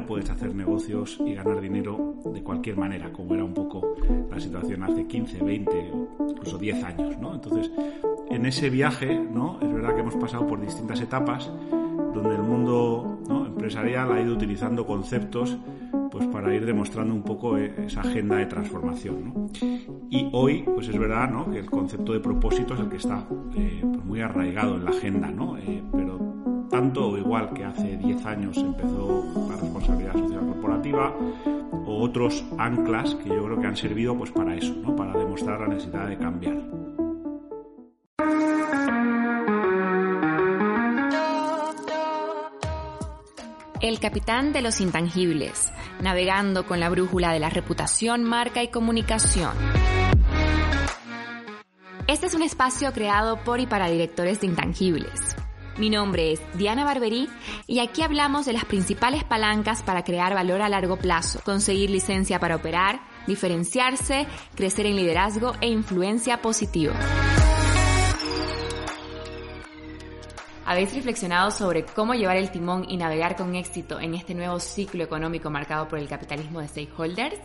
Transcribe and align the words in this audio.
no 0.00 0.06
puedes 0.06 0.30
hacer 0.30 0.54
negocios 0.54 1.18
y 1.26 1.34
ganar 1.34 1.60
dinero 1.60 2.14
de 2.32 2.42
cualquier 2.42 2.76
manera, 2.76 3.12
como 3.12 3.34
era 3.34 3.44
un 3.44 3.52
poco 3.52 3.96
la 4.30 4.40
situación 4.40 4.82
hace 4.82 5.06
15, 5.06 5.42
20, 5.42 5.92
incluso 6.30 6.58
10 6.58 6.84
años, 6.84 7.18
¿no? 7.18 7.34
Entonces, 7.34 7.70
en 8.30 8.46
ese 8.46 8.70
viaje, 8.70 9.14
¿no? 9.14 9.58
Es 9.60 9.72
verdad 9.72 9.94
que 9.94 10.00
hemos 10.00 10.16
pasado 10.16 10.46
por 10.46 10.60
distintas 10.60 11.00
etapas 11.00 11.50
donde 12.14 12.34
el 12.34 12.42
mundo 12.42 13.18
empresarial 13.46 14.12
ha 14.12 14.20
ido 14.20 14.34
utilizando 14.34 14.86
conceptos 14.86 15.58
pues 16.10 16.26
para 16.26 16.52
ir 16.54 16.66
demostrando 16.66 17.14
un 17.14 17.22
poco 17.22 17.56
eh, 17.56 17.72
esa 17.86 18.00
agenda 18.00 18.36
de 18.36 18.46
transformación. 18.46 19.50
Y 20.10 20.28
hoy, 20.32 20.64
pues 20.74 20.88
es 20.88 20.98
verdad 20.98 21.30
¿no? 21.30 21.48
que 21.50 21.58
el 21.58 21.70
concepto 21.70 22.12
de 22.12 22.20
propósito 22.20 22.74
es 22.74 22.80
el 22.80 22.88
que 22.88 22.96
está 22.96 23.28
eh, 23.54 23.80
pues 23.82 24.04
muy 24.04 24.20
arraigado 24.20 24.76
en 24.76 24.84
la 24.86 24.90
agenda, 24.90 25.30
¿no? 25.30 25.56
Eh, 25.58 25.82
pero 25.92 26.29
tanto 26.70 27.10
o 27.10 27.18
igual 27.18 27.52
que 27.52 27.64
hace 27.64 27.96
10 27.96 28.24
años 28.26 28.56
empezó 28.56 29.24
la 29.48 29.56
responsabilidad 29.56 30.14
social 30.14 30.46
corporativa, 30.46 31.14
o 31.86 32.02
otros 32.02 32.44
anclas 32.58 33.14
que 33.16 33.28
yo 33.28 33.44
creo 33.44 33.60
que 33.60 33.66
han 33.66 33.76
servido 33.76 34.16
pues 34.16 34.30
para 34.30 34.54
eso, 34.54 34.74
¿no? 34.74 34.94
para 34.94 35.12
demostrar 35.12 35.60
la 35.60 35.68
necesidad 35.68 36.08
de 36.08 36.18
cambiar. 36.18 36.56
El 43.80 43.98
capitán 43.98 44.52
de 44.52 44.60
los 44.60 44.80
intangibles, 44.80 45.72
navegando 46.02 46.66
con 46.66 46.80
la 46.80 46.90
brújula 46.90 47.32
de 47.32 47.40
la 47.40 47.48
reputación, 47.48 48.24
marca 48.24 48.62
y 48.62 48.68
comunicación. 48.68 49.52
Este 52.06 52.26
es 52.26 52.34
un 52.34 52.42
espacio 52.42 52.92
creado 52.92 53.42
por 53.42 53.58
y 53.58 53.66
para 53.66 53.88
directores 53.88 54.40
de 54.40 54.48
intangibles. 54.48 55.36
Mi 55.78 55.88
nombre 55.88 56.32
es 56.32 56.40
Diana 56.54 56.84
Barberí 56.84 57.28
y 57.66 57.78
aquí 57.78 58.02
hablamos 58.02 58.44
de 58.46 58.52
las 58.52 58.64
principales 58.64 59.24
palancas 59.24 59.82
para 59.82 60.04
crear 60.04 60.34
valor 60.34 60.62
a 60.62 60.68
largo 60.68 60.96
plazo, 60.96 61.40
conseguir 61.44 61.90
licencia 61.90 62.38
para 62.38 62.56
operar, 62.56 63.00
diferenciarse, 63.26 64.26
crecer 64.54 64.86
en 64.86 64.96
liderazgo 64.96 65.54
e 65.60 65.68
influencia 65.68 66.42
positiva. 66.42 66.94
¿Habéis 70.66 70.94
reflexionado 70.94 71.50
sobre 71.50 71.84
cómo 71.84 72.14
llevar 72.14 72.36
el 72.36 72.52
timón 72.52 72.84
y 72.88 72.96
navegar 72.96 73.34
con 73.34 73.56
éxito 73.56 73.98
en 73.98 74.14
este 74.14 74.34
nuevo 74.34 74.60
ciclo 74.60 75.02
económico 75.02 75.50
marcado 75.50 75.88
por 75.88 75.98
el 75.98 76.08
capitalismo 76.08 76.60
de 76.60 76.68
stakeholders? 76.68 77.40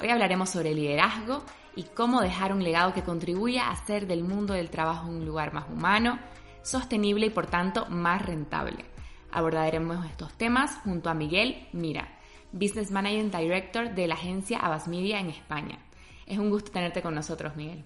Hoy 0.00 0.08
hablaremos 0.08 0.48
sobre 0.48 0.72
liderazgo 0.72 1.42
y 1.76 1.82
cómo 1.82 2.22
dejar 2.22 2.54
un 2.54 2.64
legado 2.64 2.94
que 2.94 3.02
contribuya 3.02 3.66
a 3.66 3.72
hacer 3.72 4.06
del 4.06 4.24
mundo 4.24 4.54
del 4.54 4.70
trabajo 4.70 5.08
un 5.08 5.26
lugar 5.26 5.52
más 5.52 5.68
humano, 5.68 6.18
sostenible 6.62 7.26
y 7.26 7.30
por 7.30 7.46
tanto 7.46 7.86
más 7.86 8.24
rentable. 8.24 8.84
Abordaremos 9.30 10.04
estos 10.06 10.32
temas 10.34 10.76
junto 10.84 11.10
a 11.10 11.14
Miguel 11.14 11.68
Mira, 11.72 12.18
Business 12.52 12.90
Managing 12.90 13.30
Director 13.30 13.94
de 13.94 14.06
la 14.06 14.14
agencia 14.14 14.58
Abbas 14.58 14.88
Media 14.88 15.20
en 15.20 15.30
España. 15.30 15.78
Es 16.26 16.38
un 16.38 16.50
gusto 16.50 16.72
tenerte 16.72 17.02
con 17.02 17.14
nosotros, 17.14 17.56
Miguel. 17.56 17.84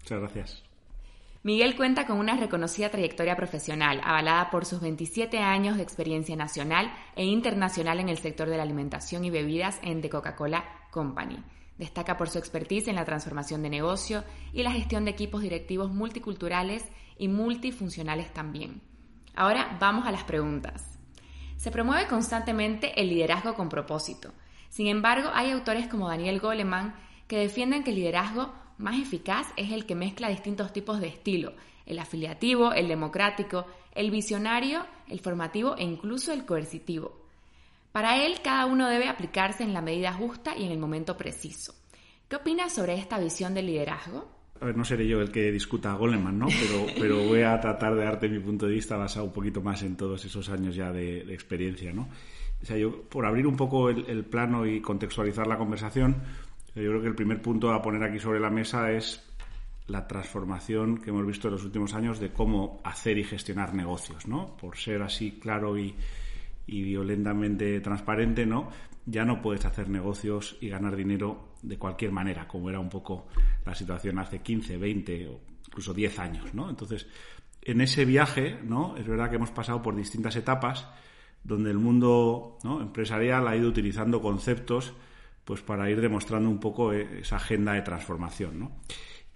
Muchas 0.00 0.20
gracias. 0.20 0.62
Miguel 1.46 1.76
cuenta 1.76 2.06
con 2.06 2.18
una 2.18 2.36
reconocida 2.36 2.90
trayectoria 2.90 3.36
profesional, 3.36 4.00
avalada 4.02 4.50
por 4.50 4.64
sus 4.64 4.80
27 4.80 5.38
años 5.38 5.76
de 5.76 5.84
experiencia 5.84 6.34
nacional 6.34 6.92
e 7.14 7.24
internacional 7.24 8.00
en 8.00 8.08
el 8.08 8.18
sector 8.18 8.48
de 8.48 8.56
la 8.56 8.64
alimentación 8.64 9.24
y 9.24 9.30
bebidas 9.30 9.78
en 9.82 10.02
The 10.02 10.10
Coca-Cola 10.10 10.64
Company. 10.90 11.40
Destaca 11.78 12.16
por 12.16 12.30
su 12.30 12.38
expertise 12.38 12.88
en 12.88 12.96
la 12.96 13.04
transformación 13.04 13.62
de 13.62 13.70
negocio 13.70 14.24
y 14.52 14.64
la 14.64 14.72
gestión 14.72 15.04
de 15.04 15.12
equipos 15.12 15.42
directivos 15.42 15.92
multiculturales 15.92 16.84
y 17.18 17.28
multifuncionales 17.28 18.32
también. 18.32 18.80
Ahora 19.34 19.76
vamos 19.80 20.06
a 20.06 20.12
las 20.12 20.24
preguntas. 20.24 20.98
Se 21.56 21.70
promueve 21.70 22.06
constantemente 22.06 23.00
el 23.00 23.08
liderazgo 23.08 23.54
con 23.54 23.68
propósito. 23.68 24.32
Sin 24.68 24.88
embargo, 24.88 25.30
hay 25.32 25.50
autores 25.50 25.88
como 25.88 26.08
Daniel 26.08 26.40
Goleman 26.40 26.94
que 27.26 27.38
defienden 27.38 27.82
que 27.82 27.90
el 27.90 27.96
liderazgo 27.96 28.52
más 28.78 28.98
eficaz 29.00 29.46
es 29.56 29.72
el 29.72 29.86
que 29.86 29.94
mezcla 29.94 30.28
distintos 30.28 30.72
tipos 30.72 31.00
de 31.00 31.08
estilo, 31.08 31.54
el 31.86 31.98
afiliativo, 31.98 32.72
el 32.72 32.88
democrático, 32.88 33.66
el 33.94 34.10
visionario, 34.10 34.84
el 35.08 35.20
formativo 35.20 35.76
e 35.76 35.84
incluso 35.84 36.32
el 36.32 36.44
coercitivo. 36.44 37.26
Para 37.92 38.22
él, 38.22 38.42
cada 38.42 38.66
uno 38.66 38.88
debe 38.88 39.08
aplicarse 39.08 39.62
en 39.62 39.72
la 39.72 39.80
medida 39.80 40.12
justa 40.12 40.54
y 40.54 40.64
en 40.64 40.72
el 40.72 40.78
momento 40.78 41.16
preciso. 41.16 41.74
¿Qué 42.28 42.36
opinas 42.36 42.74
sobre 42.74 42.94
esta 42.94 43.18
visión 43.18 43.54
del 43.54 43.66
liderazgo? 43.66 44.35
A 44.60 44.64
ver, 44.66 44.76
no 44.76 44.84
seré 44.84 45.06
yo 45.06 45.20
el 45.20 45.30
que 45.30 45.50
discuta 45.52 45.92
a 45.92 45.96
Goleman, 45.96 46.38
¿no? 46.38 46.46
Pero, 46.46 46.86
pero 47.00 47.24
voy 47.24 47.42
a 47.42 47.60
tratar 47.60 47.94
de 47.94 48.04
darte 48.04 48.28
mi 48.28 48.38
punto 48.38 48.66
de 48.66 48.72
vista 48.72 48.96
basado 48.96 49.26
un 49.26 49.32
poquito 49.32 49.60
más 49.60 49.82
en 49.82 49.96
todos 49.96 50.24
esos 50.24 50.48
años 50.48 50.74
ya 50.74 50.92
de, 50.92 51.32
experiencia, 51.32 51.92
¿no? 51.92 52.08
O 52.62 52.64
sea, 52.64 52.76
yo, 52.76 53.02
por 53.02 53.26
abrir 53.26 53.46
un 53.46 53.56
poco 53.56 53.90
el 53.90 54.24
plano 54.24 54.66
y 54.66 54.80
contextualizar 54.80 55.46
la 55.46 55.58
conversación, 55.58 56.16
yo 56.74 56.90
creo 56.90 57.00
que 57.00 57.08
el 57.08 57.14
primer 57.14 57.40
punto 57.40 57.72
a 57.72 57.80
poner 57.80 58.02
aquí 58.02 58.18
sobre 58.18 58.38
la 58.38 58.50
mesa 58.50 58.90
es 58.92 59.22
la 59.86 60.06
transformación 60.06 60.98
que 60.98 61.10
hemos 61.10 61.26
visto 61.26 61.48
en 61.48 61.54
los 61.54 61.64
últimos 61.64 61.94
años 61.94 62.20
de 62.20 62.30
cómo 62.32 62.80
hacer 62.84 63.18
y 63.18 63.24
gestionar 63.24 63.72
negocios, 63.74 64.26
¿no? 64.26 64.56
Por 64.56 64.76
ser 64.76 65.00
así 65.02 65.38
claro 65.40 65.78
y, 65.78 65.94
violentamente 66.66 67.80
transparente, 67.80 68.46
¿no? 68.46 68.70
Ya 69.04 69.24
no 69.24 69.40
puedes 69.40 69.64
hacer 69.64 69.88
negocios 69.88 70.56
y 70.60 70.68
ganar 70.68 70.96
dinero 70.96 71.54
de 71.62 71.78
cualquier 71.78 72.12
manera, 72.12 72.48
como 72.48 72.68
era 72.68 72.80
un 72.80 72.88
poco 72.88 73.26
la 73.64 73.74
situación 73.74 74.18
hace 74.18 74.40
15, 74.40 74.76
20 74.76 75.28
o 75.28 75.40
incluso 75.66 75.94
10 75.94 76.18
años, 76.18 76.54
¿no? 76.54 76.68
Entonces, 76.68 77.06
en 77.62 77.80
ese 77.80 78.04
viaje, 78.04 78.58
¿no? 78.64 78.96
Es 78.96 79.06
verdad 79.06 79.30
que 79.30 79.36
hemos 79.36 79.50
pasado 79.50 79.82
por 79.82 79.94
distintas 79.94 80.36
etapas 80.36 80.88
donde 81.42 81.70
el 81.70 81.78
mundo 81.78 82.58
empresarial 82.80 83.46
ha 83.46 83.56
ido 83.56 83.68
utilizando 83.68 84.20
conceptos 84.20 84.94
pues 85.44 85.62
para 85.62 85.88
ir 85.88 86.00
demostrando 86.00 86.50
un 86.50 86.58
poco 86.58 86.92
eh, 86.92 87.20
esa 87.20 87.36
agenda 87.36 87.72
de 87.74 87.82
transformación, 87.82 88.58
¿no? 88.58 88.72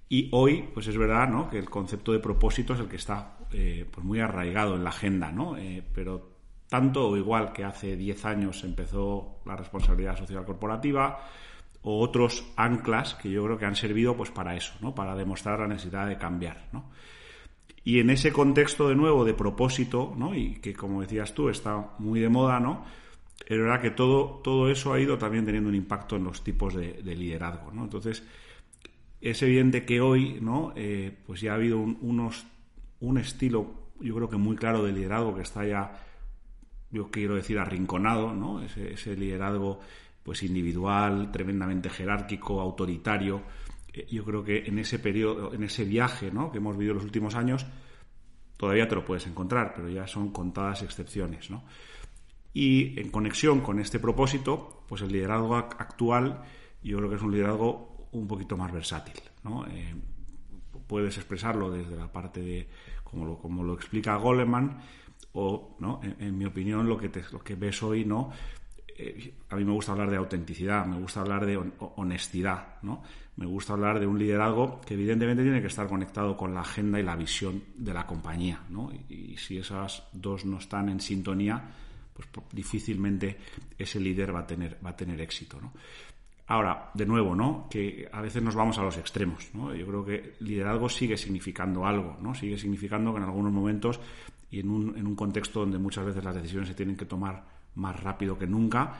Y 0.08 0.28
hoy, 0.32 0.68
pues 0.74 0.88
es 0.88 0.98
verdad, 0.98 1.28
¿no? 1.28 1.48
Que 1.48 1.58
el 1.58 1.70
concepto 1.70 2.12
de 2.12 2.18
propósito 2.18 2.74
es 2.74 2.80
el 2.80 2.88
que 2.88 2.96
está 2.96 3.38
eh, 3.52 3.88
pues 3.88 4.04
muy 4.04 4.18
arraigado 4.18 4.74
en 4.74 4.82
la 4.82 4.90
agenda, 4.90 5.30
¿no? 5.30 5.56
Eh, 5.56 5.84
pero 5.94 6.39
tanto 6.70 7.08
o 7.08 7.16
igual 7.16 7.52
que 7.52 7.64
hace 7.64 7.96
10 7.96 8.24
años 8.24 8.64
empezó 8.64 9.40
la 9.44 9.56
responsabilidad 9.56 10.16
social 10.16 10.46
corporativa, 10.46 11.28
o 11.82 12.00
otros 12.00 12.50
anclas 12.56 13.14
que 13.14 13.30
yo 13.30 13.44
creo 13.44 13.58
que 13.58 13.66
han 13.66 13.76
servido 13.76 14.16
pues 14.16 14.30
para 14.30 14.56
eso, 14.56 14.72
¿no? 14.80 14.94
Para 14.94 15.14
demostrar 15.14 15.60
la 15.60 15.66
necesidad 15.66 16.06
de 16.06 16.16
cambiar, 16.16 16.68
¿no? 16.72 16.90
Y 17.84 18.00
en 18.00 18.10
ese 18.10 18.32
contexto 18.32 18.88
de 18.88 18.94
nuevo 18.94 19.24
de 19.24 19.34
propósito, 19.34 20.14
¿no? 20.16 20.34
Y 20.34 20.56
que 20.60 20.74
como 20.74 21.02
decías 21.02 21.34
tú 21.34 21.50
está 21.50 21.90
muy 21.98 22.20
de 22.20 22.28
moda, 22.30 22.60
¿no? 22.60 22.84
es 23.46 23.58
verdad 23.58 23.80
que 23.80 23.90
todo, 23.90 24.40
todo 24.44 24.70
eso 24.70 24.92
ha 24.92 25.00
ido 25.00 25.18
también 25.18 25.44
teniendo 25.44 25.68
un 25.68 25.74
impacto 25.74 26.16
en 26.16 26.24
los 26.24 26.44
tipos 26.44 26.74
de, 26.74 27.02
liderazgo, 27.02 27.72
¿no? 27.72 27.84
Entonces, 27.84 28.22
es 29.20 29.42
evidente 29.42 29.84
que 29.84 30.00
hoy, 30.00 30.38
¿no? 30.40 30.72
Eh, 30.76 31.16
pues 31.26 31.40
ya 31.40 31.52
ha 31.52 31.54
habido 31.54 31.78
un, 31.78 31.98
unos, 32.00 32.46
un 33.00 33.18
estilo, 33.18 33.90
yo 34.00 34.14
creo 34.14 34.28
que 34.28 34.36
muy 34.36 34.56
claro 34.56 34.84
de 34.84 34.92
liderazgo 34.92 35.34
que 35.34 35.42
está 35.42 35.64
ya, 35.64 36.00
yo 36.90 37.10
quiero 37.10 37.36
decir, 37.36 37.58
arrinconado, 37.58 38.34
¿no? 38.34 38.60
Ese, 38.62 39.16
liderazgo, 39.16 39.80
pues 40.22 40.42
individual, 40.42 41.30
tremendamente 41.30 41.88
jerárquico, 41.88 42.60
autoritario. 42.60 43.42
Eh, 43.92 44.06
yo 44.10 44.24
creo 44.24 44.44
que 44.44 44.64
en 44.66 44.78
ese 44.78 44.98
periodo, 44.98 45.54
en 45.54 45.62
ese 45.64 45.84
viaje. 45.84 46.30
Que 46.52 46.58
hemos 46.58 46.76
vivido 46.76 46.94
los 46.94 47.04
últimos 47.04 47.34
años, 47.34 47.66
todavía 48.56 48.88
te 48.88 48.94
lo 48.94 49.04
puedes 49.04 49.26
encontrar, 49.26 49.72
pero 49.74 49.88
ya 49.88 50.06
son 50.06 50.32
contadas 50.32 50.82
excepciones. 50.82 51.48
Y 52.52 52.98
en 52.98 53.10
conexión 53.10 53.60
con 53.60 53.78
este 53.78 53.98
propósito, 53.98 54.84
pues 54.88 55.02
el 55.02 55.12
liderazgo 55.12 55.56
actual 55.56 56.42
yo 56.82 56.96
creo 56.98 57.10
que 57.10 57.16
es 57.16 57.22
un 57.22 57.32
liderazgo 57.32 58.08
un 58.12 58.26
poquito 58.26 58.56
más 58.56 58.72
versátil. 58.72 59.20
¿no? 59.44 59.66
Eh, 59.66 59.94
puedes 60.86 61.16
expresarlo 61.16 61.70
desde 61.70 61.96
la 61.96 62.10
parte 62.10 62.40
de, 62.40 62.68
como 63.04 63.24
lo, 63.26 63.38
como 63.38 63.62
lo 63.62 63.74
explica 63.74 64.16
Goleman, 64.16 64.78
o, 65.32 65.76
¿no? 65.78 66.00
en, 66.02 66.36
mi 66.36 66.44
opinión, 66.44 66.88
lo 66.88 66.98
que, 66.98 67.08
te, 67.08 67.22
lo 67.32 67.40
que 67.40 67.54
ves 67.54 67.82
hoy, 67.82 68.04
¿no? 68.04 68.30
Eh, 68.96 69.34
a 69.48 69.56
mí 69.56 69.64
me 69.64 69.72
gusta 69.72 69.92
hablar 69.92 70.10
de 70.10 70.16
autenticidad, 70.16 70.84
me 70.86 70.98
gusta 70.98 71.20
hablar 71.20 71.46
de 71.46 71.56
honestidad, 71.96 72.80
¿no? 72.82 73.02
Me 73.36 73.46
gusta 73.46 73.72
hablar 73.72 74.00
de 74.00 74.06
un 74.06 74.18
liderazgo 74.18 74.80
que 74.82 74.94
evidentemente 74.94 75.42
tiene 75.42 75.60
que 75.60 75.68
estar 75.68 75.86
conectado 75.88 76.36
con 76.36 76.52
la 76.52 76.60
agenda 76.60 77.00
y 77.00 77.02
la 77.02 77.16
visión 77.16 77.62
de 77.76 77.94
la 77.94 78.06
compañía, 78.06 78.60
¿no? 78.68 78.90
y 79.08 79.34
si 79.38 79.56
esas 79.56 80.02
dos 80.12 80.44
no 80.44 80.58
están 80.58 80.90
en 80.90 81.00
sintonía, 81.00 81.70
pues 82.12 82.46
difícilmente 82.52 83.38
ese 83.78 84.00
líder 84.00 84.34
va 84.34 84.40
a 84.40 84.46
tener, 84.46 84.78
va 84.84 84.90
a 84.90 84.96
tener 84.96 85.20
éxito. 85.20 85.60
¿no? 85.60 85.72
Ahora, 86.50 86.90
de 86.94 87.06
nuevo, 87.06 87.36
¿no? 87.36 87.68
Que 87.70 88.08
a 88.10 88.20
veces 88.20 88.42
nos 88.42 88.56
vamos 88.56 88.76
a 88.76 88.82
los 88.82 88.98
extremos, 88.98 89.50
¿no? 89.54 89.72
Yo 89.72 89.86
creo 89.86 90.04
que 90.04 90.34
liderazgo 90.40 90.88
sigue 90.88 91.16
significando 91.16 91.86
algo, 91.86 92.16
¿no? 92.20 92.34
Sigue 92.34 92.58
significando 92.58 93.12
que 93.12 93.18
en 93.18 93.22
algunos 93.22 93.52
momentos 93.52 94.00
y 94.50 94.58
en 94.58 94.68
un, 94.68 94.98
en 94.98 95.06
un 95.06 95.14
contexto 95.14 95.60
donde 95.60 95.78
muchas 95.78 96.06
veces 96.06 96.24
las 96.24 96.34
decisiones 96.34 96.68
se 96.68 96.74
tienen 96.74 96.96
que 96.96 97.04
tomar 97.04 97.44
más 97.76 98.02
rápido 98.02 98.36
que 98.36 98.48
nunca, 98.48 98.92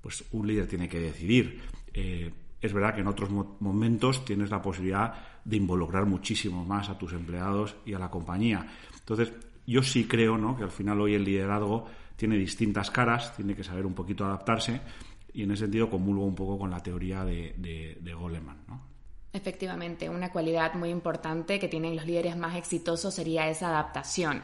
pues 0.00 0.24
un 0.32 0.46
líder 0.46 0.66
tiene 0.66 0.88
que 0.88 0.98
decidir. 0.98 1.60
Eh, 1.92 2.32
es 2.58 2.72
verdad 2.72 2.94
que 2.94 3.02
en 3.02 3.08
otros 3.08 3.28
momentos 3.60 4.24
tienes 4.24 4.48
la 4.48 4.62
posibilidad 4.62 5.12
de 5.44 5.58
involucrar 5.58 6.06
muchísimo 6.06 6.64
más 6.64 6.88
a 6.88 6.96
tus 6.96 7.12
empleados 7.12 7.76
y 7.84 7.92
a 7.92 7.98
la 7.98 8.10
compañía. 8.10 8.66
Entonces, 8.98 9.30
yo 9.66 9.82
sí 9.82 10.04
creo 10.04 10.38
¿no? 10.38 10.56
que 10.56 10.62
al 10.62 10.70
final 10.70 11.02
hoy 11.02 11.12
el 11.12 11.24
liderazgo 11.24 11.84
tiene 12.16 12.38
distintas 12.38 12.90
caras, 12.90 13.36
tiene 13.36 13.54
que 13.54 13.62
saber 13.62 13.84
un 13.84 13.92
poquito 13.92 14.24
adaptarse 14.24 14.80
y 15.34 15.42
en 15.42 15.50
ese 15.50 15.64
sentido 15.64 15.90
comulgo 15.90 16.24
un 16.24 16.34
pogo 16.34 16.58
con 16.58 16.70
la 16.70 16.80
teoría 16.80 17.24
de, 17.24 17.54
de, 18.00 18.14
Goleman. 18.14 18.64
¿no? 18.68 18.80
Efectivamente, 19.32 20.08
una 20.08 20.30
cualidad 20.30 20.74
muy 20.74 20.90
importante 20.90 21.58
que 21.58 21.68
tienen 21.68 21.96
los 21.96 22.06
líderes 22.06 22.36
más 22.36 22.56
exitosos 22.56 23.12
sería 23.12 23.48
esa 23.48 23.68
adaptación, 23.68 24.42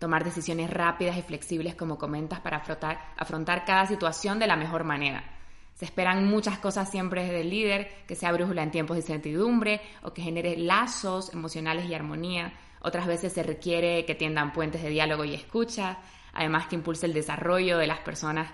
tomar 0.00 0.24
decisiones 0.24 0.68
rápidas 0.68 1.16
y 1.16 1.22
flexibles 1.22 1.76
como 1.76 1.96
comentas 1.96 2.40
para 2.40 2.56
afrontar, 2.56 2.98
afrontar 3.16 3.64
cada 3.64 3.86
situación 3.86 4.40
de 4.40 4.48
la 4.48 4.56
mejor 4.56 4.82
manera. 4.82 5.22
Se 5.74 5.84
esperan 5.84 6.28
muchas 6.28 6.58
cosas 6.58 6.90
siempre 6.90 7.22
desde 7.22 7.42
el 7.42 7.50
líder, 7.50 7.88
que 8.08 8.16
sea 8.16 8.32
brújula 8.32 8.64
en 8.64 8.72
tiempos 8.72 8.96
de 8.96 9.02
incertidumbre 9.02 9.80
o 10.02 10.12
que 10.12 10.22
genere 10.22 10.56
lazos 10.56 11.32
emocionales 11.32 11.86
y 11.86 11.94
armonía. 11.94 12.52
Otras 12.80 13.06
veces 13.06 13.32
se 13.32 13.44
requiere 13.44 14.04
que 14.04 14.16
tiendan 14.16 14.52
puentes 14.52 14.82
de 14.82 14.90
diálogo 14.90 15.24
y 15.24 15.34
escucha, 15.34 15.98
además 16.32 16.66
que 16.66 16.74
impulse 16.74 17.06
el 17.06 17.14
desarrollo 17.14 17.78
de 17.78 17.86
las 17.86 18.00
personas 18.00 18.50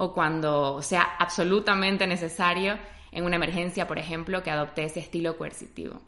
o 0.00 0.14
cuando 0.14 0.80
sea 0.80 1.02
absolutamente 1.18 2.06
necesario 2.06 2.78
en 3.10 3.24
una 3.24 3.36
emergencia, 3.36 3.88
por 3.88 3.98
ejemplo, 3.98 4.44
que 4.44 4.50
adopte 4.50 4.84
ese 4.84 5.00
estilo 5.00 5.36
coercitivo. 5.36 6.00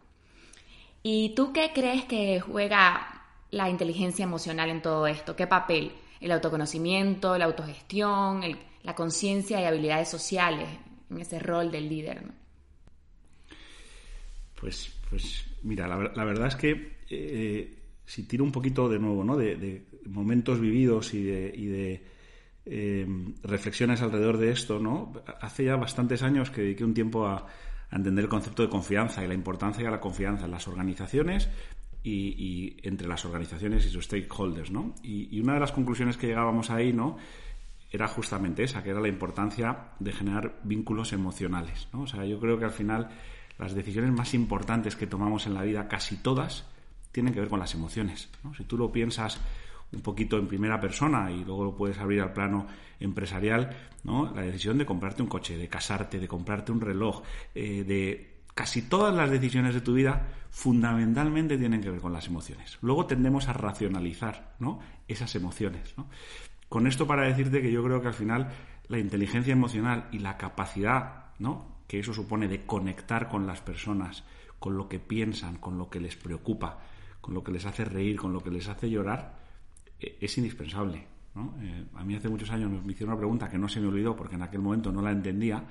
¿Y 1.03 1.35
tú 1.35 1.53
qué 1.53 1.73
crees 1.75 2.05
que 2.05 2.39
juega 2.39 3.25
la 3.51 3.69
inteligencia 3.69 4.23
emocional 4.23 4.71
en 4.71 4.81
todo 4.81 5.09
esto? 5.09 5.35
¿Qué 5.35 5.49
papel? 5.49 5.93
El 6.21 6.31
autoconocimiento, 6.31 7.37
la 7.37 7.47
autogestión, 7.47 8.43
la 8.85 8.95
conciencia 8.95 9.61
y 9.61 9.65
habilidades 9.65 10.09
sociales 10.09 10.69
en 11.11 11.21
ese 11.21 11.41
rol 11.41 11.73
del 11.73 11.89
líder. 11.89 12.23
Pues, 14.61 14.95
pues 15.09 15.47
mira, 15.63 15.89
la, 15.89 16.25
verdad 16.25 16.47
es 16.47 16.55
que 16.55 16.99
eh, 17.11 17.77
si 18.07 18.23
tiro 18.23 18.45
un 18.45 18.53
poquito 18.53 18.89
de 18.89 19.01
nuevo, 19.01 19.25
¿no? 19.25 19.37
De, 19.37 19.83
momentos 20.07 20.61
vividos 20.61 21.13
y 21.13 21.23
de, 21.25 22.03
eh, 22.73 23.05
reflexiones 23.43 24.01
alrededor 24.01 24.39
de 24.39 24.53
esto, 24.53 24.79
¿no? 24.79 25.13
Hace 25.41 25.65
ya 25.65 25.75
bastantes 25.75 26.23
años 26.23 26.51
que 26.51 26.61
dediqué 26.61 26.85
un 26.85 26.95
tiempo 26.95 27.27
a, 27.27 27.45
entender 27.91 28.23
el 28.23 28.31
concepto 28.31 28.63
de 28.63 28.69
confianza 28.69 29.25
y 29.25 29.27
la 29.27 29.35
importancia 29.35 29.85
de 29.85 29.91
la 29.91 30.01
confianza 30.01 30.45
en 30.45 30.53
las 30.53 30.69
organizaciones 30.69 31.49
y, 32.05 32.77
entre 32.85 33.09
las 33.09 33.25
organizaciones 33.25 33.85
y 33.85 33.91
sus 33.91 34.05
stakeholders, 34.05 34.71
¿no? 34.71 34.95
Y, 35.03 35.37
y, 35.37 35.41
una 35.41 35.55
de 35.55 35.61
las 35.61 35.73
conclusiones 35.73 36.17
que 36.17 36.29
llegábamos 36.29 36.71
ahí, 36.71 36.93
¿no? 36.93 37.17
Era 37.91 38.07
justamente 38.07 38.63
esa, 38.63 38.85
que 38.85 38.91
era 38.91 39.01
la 39.01 39.09
importancia 39.09 39.89
de 39.99 40.13
generar 40.13 40.61
vínculos 40.63 41.13
emocionales, 41.13 41.89
¿no? 41.93 42.03
O 42.03 42.07
sea, 42.07 42.25
yo 42.25 42.39
creo 42.39 42.57
que 42.57 42.67
al 42.67 42.71
final 42.71 43.09
las 43.59 43.75
decisiones 43.75 44.13
más 44.13 44.33
importantes 44.35 44.95
que 44.95 45.09
tomamos 45.09 45.49
en 45.49 45.55
la 45.55 45.63
vida, 45.63 45.89
casi 45.89 46.19
todas, 46.19 46.67
tienen 47.11 47.35
que 47.35 47.41
ver 47.41 47.49
con 47.49 47.59
las 47.59 47.75
emociones. 47.75 48.29
Si 48.57 48.63
tú 48.63 48.79
lo 48.79 48.93
piensas 48.93 49.41
un 49.93 50.01
poquito 50.01 50.39
en 50.39 50.47
primera 50.47 50.81
persona 50.81 51.31
y 51.31 51.45
luego 51.45 51.65
lo 51.65 51.75
puedes 51.75 51.99
abrir 51.99 52.21
al 52.21 52.33
plano 52.33 52.67
empresarial, 52.99 53.71
¿no? 54.05 54.33
la 54.35 54.43
decisión 54.43 54.79
de 54.79 54.87
comprarte 54.87 55.23
un 55.23 55.29
coche, 55.29 55.57
de 55.57 55.69
casarte, 55.69 56.19
de 56.19 56.29
comprarte 56.29 56.73
un 56.73 56.81
reloj, 56.81 57.23
eh, 57.55 57.85
de 57.85 58.43
casi 58.55 58.83
todas 58.83 59.15
las 59.15 59.31
decisiones 59.31 59.75
de 59.75 59.81
tu 59.81 59.95
vida 59.95 60.29
fundamentalmente 60.51 61.57
tienen 61.57 61.81
que 61.81 61.91
ver 61.91 62.01
con 62.01 62.13
las 62.13 62.27
emociones. 62.27 62.79
Luego 62.83 63.07
tendemos 63.07 63.49
a 63.49 63.53
racionalizar 63.53 64.55
¿no? 64.59 64.81
esas 65.09 65.35
emociones. 65.35 65.95
Con 66.69 66.87
esto 66.87 67.07
para 67.07 67.27
decirte 67.27 67.63
que 67.63 67.73
yo 67.73 67.83
creo 67.83 68.01
que 68.01 68.09
al 68.09 68.15
final 68.15 68.49
la 68.89 68.99
inteligencia 68.99 69.53
emocional 69.53 70.09
y 70.13 70.19
la 70.19 70.37
capacidad 70.37 71.27
¿no? 71.39 71.81
que 71.87 71.99
eso 71.99 72.13
supone 72.13 72.49
de 72.49 72.67
conectar 72.67 73.29
con 73.29 73.47
las 73.47 73.61
personas, 73.61 74.25
con 74.59 74.77
lo 74.77 74.89
que 74.89 75.01
piensan, 75.01 75.57
con 75.57 75.79
lo 75.79 75.91
que 75.91 76.01
les 76.01 76.17
preocupa, 76.17 76.79
con 77.21 77.35
lo 77.35 77.43
que 77.43 77.53
les 77.53 77.67
hace 77.67 77.85
reír, 77.85 78.17
con 78.17 78.33
lo 78.33 78.41
que 78.41 78.51
les 78.51 78.69
hace 78.69 78.91
llorar, 78.91 79.40
es 80.01 80.39
indispensable. 80.39 81.07
Eh, 81.61 81.85
a 81.95 82.05
mí 82.05 82.17
hace 82.17 82.29
muchos 82.29 82.51
años 82.51 82.71
me 82.71 82.93
hicieron 82.93 83.13
una 83.13 83.19
pregunta 83.19 83.49
que 83.49 83.59
no 83.59 83.69
se 83.69 83.81
me 83.81 83.87
olvidó 83.87 84.17
porque 84.17 84.35
en 84.35 84.43
aquel 84.43 84.61
momento 84.61 84.91
no 84.91 85.01
la 85.01 85.13
entendía 85.13 85.65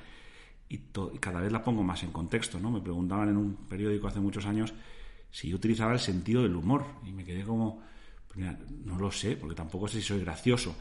y, 0.70 0.78
cada 1.20 1.42
vez 1.42 1.52
la 1.52 1.64
pongo 1.64 1.84
más 1.84 2.04
en 2.04 2.12
contexto. 2.12 2.60
¿no? 2.60 2.72
Me 2.72 2.82
preguntaban 2.82 3.30
en 3.30 3.38
un 3.38 3.56
periódico 3.68 4.08
hace 4.08 4.20
muchos 4.20 4.46
años 4.46 4.74
si 5.32 5.50
yo 5.50 5.58
utilizaba 5.58 5.94
el 5.94 6.00
sentido 6.00 6.44
del 6.44 6.56
humor 6.56 6.86
y 7.06 7.12
me 7.12 7.24
quedé 7.24 7.44
como, 7.44 7.82
pues 8.28 8.46
no 8.86 8.98
lo 8.98 9.12
sé, 9.12 9.36
porque 9.36 9.56
tampoco 9.56 9.88
sé 9.88 10.00
si 10.00 10.08
soy 10.08 10.22
gracioso, 10.22 10.76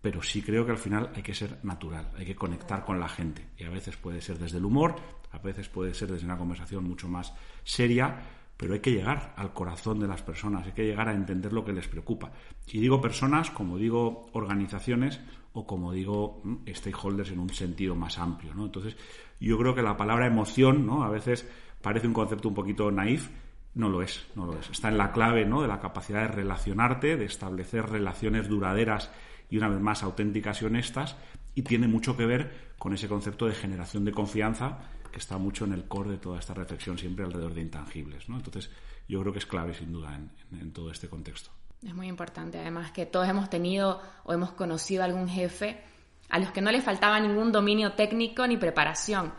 pero 0.00 0.22
sí 0.22 0.42
creo 0.42 0.64
que 0.64 0.72
al 0.72 0.78
final 0.78 1.10
hay 1.14 1.22
que 1.22 1.34
ser 1.34 1.58
natural, 1.62 2.10
hay 2.16 2.24
que 2.24 2.34
conectar 2.34 2.84
con 2.84 2.98
la 2.98 3.08
gente 3.08 3.46
y 3.56 3.64
a 3.64 3.70
veces 3.70 3.96
puede 3.96 4.20
ser 4.20 4.38
desde 4.38 4.58
el 4.58 4.64
humor, 4.64 4.96
a 5.30 5.38
veces 5.38 5.68
puede 5.68 5.94
ser 5.94 6.10
desde 6.10 6.24
una 6.24 6.36
conversación 6.36 6.84
mucho 6.84 7.08
más 7.08 7.32
seria, 7.62 8.20
pero 8.62 8.74
hay 8.74 8.80
que 8.80 8.92
llegar 8.92 9.34
al 9.34 9.52
corazón 9.52 9.98
de 9.98 10.06
las 10.06 10.22
personas, 10.22 10.64
hay 10.64 10.70
que 10.70 10.86
llegar 10.86 11.08
a 11.08 11.14
entender 11.14 11.52
lo 11.52 11.64
que 11.64 11.72
les 11.72 11.88
preocupa. 11.88 12.30
Y 12.68 12.78
digo 12.78 13.00
personas, 13.00 13.50
como 13.50 13.76
digo 13.76 14.30
organizaciones 14.34 15.20
o 15.52 15.66
como 15.66 15.92
digo 15.92 16.40
mm, 16.44 16.68
stakeholders 16.72 17.32
en 17.32 17.40
un 17.40 17.50
sentido 17.50 17.96
más 17.96 18.20
amplio. 18.20 18.54
¿no? 18.54 18.66
Entonces, 18.66 18.96
yo 19.40 19.58
creo 19.58 19.74
que 19.74 19.82
la 19.82 19.96
palabra 19.96 20.28
emoción, 20.28 20.86
¿no? 20.86 21.02
a 21.02 21.10
veces 21.10 21.44
parece 21.80 22.06
un 22.06 22.12
concepto 22.12 22.50
un 22.50 22.54
poquito 22.54 22.88
naif, 22.92 23.30
no 23.74 23.88
lo 23.88 24.00
es, 24.00 24.28
no 24.36 24.46
lo 24.46 24.56
es. 24.56 24.70
Está 24.70 24.90
en 24.90 24.98
la 24.98 25.10
clave 25.10 25.44
¿no? 25.44 25.60
de 25.60 25.66
la 25.66 25.80
capacidad 25.80 26.20
de 26.20 26.28
relacionarte, 26.28 27.16
de 27.16 27.24
establecer 27.24 27.90
relaciones 27.90 28.48
duraderas 28.48 29.10
y 29.50 29.56
una 29.56 29.70
vez 29.70 29.80
más 29.80 30.04
auténticas 30.04 30.62
y 30.62 30.66
honestas, 30.66 31.16
y 31.56 31.62
tiene 31.62 31.88
mucho 31.88 32.16
que 32.16 32.26
ver 32.26 32.72
con 32.78 32.94
ese 32.94 33.08
concepto 33.08 33.48
de 33.48 33.56
generación 33.56 34.04
de 34.04 34.12
confianza 34.12 34.78
que 35.12 35.18
está 35.18 35.38
mucho 35.38 35.64
en 35.64 35.72
el 35.72 35.84
core 35.84 36.10
de 36.10 36.18
toda 36.18 36.40
esta 36.40 36.54
reflexión 36.54 36.98
siempre 36.98 37.24
alrededor 37.24 37.54
de 37.54 37.60
intangibles. 37.60 38.28
¿no? 38.28 38.36
Entonces, 38.36 38.70
yo 39.08 39.20
creo 39.20 39.32
que 39.32 39.38
es 39.38 39.46
clave, 39.46 39.74
sin 39.74 39.92
duda, 39.92 40.18
en, 40.50 40.72
todo 40.72 40.90
este 40.90 41.08
contexto. 41.08 41.50
Es 41.86 41.94
muy 41.94 42.08
importante, 42.08 42.58
además, 42.58 42.92
que 42.92 43.06
todos 43.06 43.28
hemos 43.28 43.50
tenido 43.50 44.00
o 44.24 44.32
hemos 44.32 44.52
conocido 44.52 45.02
a 45.02 45.04
algún 45.04 45.28
jefe 45.28 45.82
a 46.28 46.38
los 46.38 46.50
que 46.50 46.62
no 46.62 46.72
les 46.72 46.82
faltaba 46.82 47.20
ningún 47.20 47.52
dominio 47.52 47.92
técnico 47.92 48.46
ni 48.46 48.56
preparación, 48.56 49.34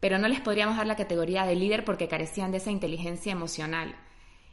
pero 0.00 0.18
no 0.18 0.28
les 0.28 0.40
podríamos 0.40 0.76
dar 0.76 0.86
la 0.86 0.96
categoría 0.96 1.44
de 1.44 1.56
líder 1.56 1.84
porque 1.84 2.08
carecían 2.08 2.50
de 2.50 2.56
esa 2.56 2.70
inteligencia 2.70 3.32
emocional. 3.32 3.94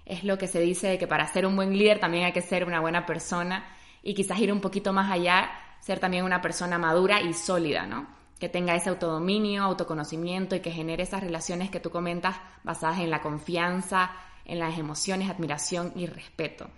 Es 0.06 0.24
lo 0.24 0.38
que 0.38 0.48
se 0.48 0.60
dice 0.60 0.88
de 0.88 0.98
que 0.98 1.08
para 1.08 1.28
ser 1.28 1.46
un 1.46 1.56
buen 1.56 1.78
líder 1.78 2.00
también 2.00 2.26
hay 2.26 2.34
que 2.34 2.42
ser 2.42 2.66
una 2.66 2.82
buena 2.82 3.06
persona 3.06 3.66
y 4.04 4.14
quizás 4.14 4.40
ir 4.40 4.52
un 4.52 4.60
poquito 4.60 4.92
más 4.92 5.10
allá, 5.10 5.50
ser 5.80 6.00
también 6.00 6.26
una 6.26 6.42
persona 6.42 6.78
madura 6.78 7.22
y 7.22 7.34
sólida, 7.34 7.86
¿no? 7.86 8.08
Que 8.40 8.50
tenga 8.50 8.76
ese 8.76 8.90
autodominio, 8.90 9.64
autoconocimiento 9.64 10.56
y 10.56 10.60
que 10.60 10.72
genere 10.72 11.04
esas 11.04 11.24
relaciones 11.24 11.70
que 11.70 11.80
tú 11.80 11.90
comentas 11.90 12.36
basadas 12.64 13.00
en 13.00 13.10
la 13.10 13.22
confianza, 13.22 14.12
en 14.44 14.60
las 14.60 14.78
emociones, 14.78 15.30
admiración 15.30 15.94
y 15.96 16.06
respeto. 16.06 16.70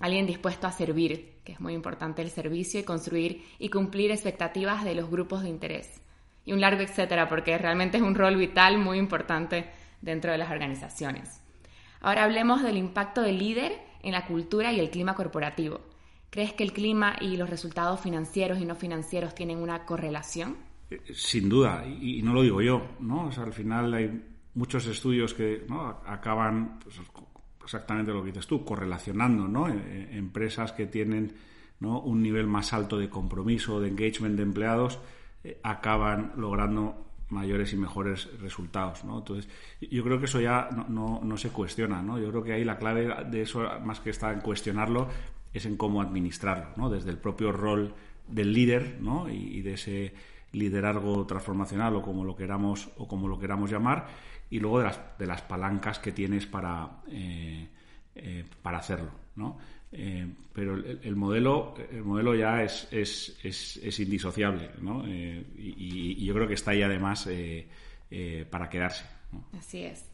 Alguien 0.00 0.26
dispuesto 0.26 0.66
a 0.66 0.72
servir, 0.72 1.38
que 1.44 1.52
es 1.52 1.60
muy 1.60 1.72
importante 1.72 2.20
el 2.20 2.30
servicio 2.30 2.80
y 2.80 2.84
construir 2.84 3.44
y 3.58 3.68
cumplir 3.68 4.10
expectativas 4.10 4.84
de 4.84 4.94
los 4.94 5.08
grupos 5.08 5.42
de 5.42 5.48
interés. 5.48 6.00
Y 6.44 6.52
un 6.52 6.60
largo 6.60 6.82
etcétera, 6.82 7.28
porque 7.28 7.56
realmente 7.56 7.96
es 7.96 8.02
un 8.02 8.14
rol 8.14 8.36
vital 8.36 8.76
muy 8.76 8.98
importante 8.98 9.70
dentro 10.02 10.32
de 10.32 10.38
las 10.38 10.50
organizaciones. 10.50 11.40
Ahora 12.00 12.24
hablemos 12.24 12.62
del 12.62 12.76
impacto 12.76 13.22
del 13.22 13.38
líder 13.38 13.80
en 14.02 14.12
la 14.12 14.26
cultura 14.26 14.72
y 14.72 14.80
el 14.80 14.90
clima 14.90 15.14
corporativo. 15.14 15.80
¿Crees 16.28 16.52
que 16.52 16.64
el 16.64 16.72
clima 16.72 17.16
y 17.20 17.36
los 17.36 17.48
resultados 17.48 18.00
financieros 18.00 18.58
y 18.58 18.66
no 18.66 18.74
financieros 18.74 19.34
tienen 19.34 19.58
una 19.58 19.86
correlación? 19.86 20.56
Sin 21.12 21.48
duda, 21.48 21.84
y, 21.86 22.22
no 22.22 22.32
lo 22.34 22.42
digo 22.42 22.60
yo, 22.62 22.96
¿no? 23.00 23.30
al 23.36 23.52
final 23.52 23.94
hay 23.94 24.22
muchos 24.54 24.86
estudios 24.86 25.34
que 25.34 25.66
acaban 26.06 26.78
pues, 26.78 27.00
exactamente 27.62 28.12
lo 28.12 28.22
que 28.22 28.30
dices 28.30 28.46
tú, 28.46 28.64
correlacionando, 28.64 29.48
¿no? 29.48 29.68
E, 29.68 29.72
e, 29.72 30.16
empresas 30.16 30.72
que 30.72 30.86
tienen 30.86 31.34
un 31.80 32.22
nivel 32.22 32.46
más 32.46 32.72
alto 32.72 32.98
de 32.98 33.10
compromiso, 33.10 33.80
de 33.80 33.88
engagement 33.88 34.36
de 34.36 34.42
empleados, 34.42 34.98
eh, 35.42 35.58
acaban 35.62 36.32
logrando 36.36 37.12
mayores 37.28 37.72
y 37.72 37.76
mejores 37.76 38.28
resultados, 38.40 39.04
¿no? 39.04 39.18
Entonces, 39.18 39.50
yo 39.80 40.02
creo 40.04 40.18
que 40.18 40.26
eso 40.26 40.40
ya 40.40 40.68
no, 40.88 41.20
no, 41.22 41.36
se 41.36 41.50
cuestiona, 41.50 42.00
¿no? 42.00 42.18
Yo 42.18 42.30
creo 42.30 42.42
que 42.42 42.52
ahí 42.52 42.64
la 42.64 42.78
clave 42.78 43.24
de 43.30 43.42
eso, 43.42 43.68
más 43.82 44.00
que 44.00 44.10
está 44.10 44.32
en 44.32 44.40
cuestionarlo, 44.40 45.08
es 45.52 45.66
en 45.66 45.76
cómo 45.76 46.00
administrarlo, 46.00 46.68
¿no? 46.76 46.88
Desde 46.88 47.10
el 47.10 47.18
propio 47.18 47.52
rol 47.52 47.94
del 48.28 48.52
líder, 48.52 48.98
¿no? 49.00 49.28
y 49.28 49.60
de 49.60 49.74
ese 49.74 50.14
liderazgo 50.54 51.26
transformacional 51.26 51.96
o 51.96 52.02
como 52.02 52.24
lo 52.24 52.34
queramos 52.34 52.88
o 52.96 53.06
como 53.06 53.28
lo 53.28 53.38
queramos 53.38 53.70
llamar 53.70 54.06
y 54.50 54.60
luego 54.60 54.78
de 54.78 54.84
las, 54.84 55.00
de 55.18 55.26
las 55.26 55.42
palancas 55.42 55.98
que 55.98 56.12
tienes 56.12 56.46
para, 56.46 57.02
eh, 57.10 57.68
eh, 58.14 58.44
para 58.62 58.78
hacerlo 58.78 59.10
¿no? 59.36 59.58
Eh, 59.92 60.26
pero 60.52 60.74
el, 60.74 61.16
modelo 61.16 61.74
el 61.90 62.02
modelo 62.02 62.34
ya 62.34 62.62
es, 62.62 62.88
es, 62.90 63.38
es, 63.44 64.00
indisociable 64.00 64.70
¿no? 64.80 65.04
y, 65.06 66.24
yo 66.24 66.34
creo 66.34 66.48
que 66.48 66.54
está 66.54 66.72
ahí 66.72 66.82
además 66.82 67.28
para 68.50 68.68
quedarse 68.68 69.04
así 69.56 69.84
es 69.84 70.04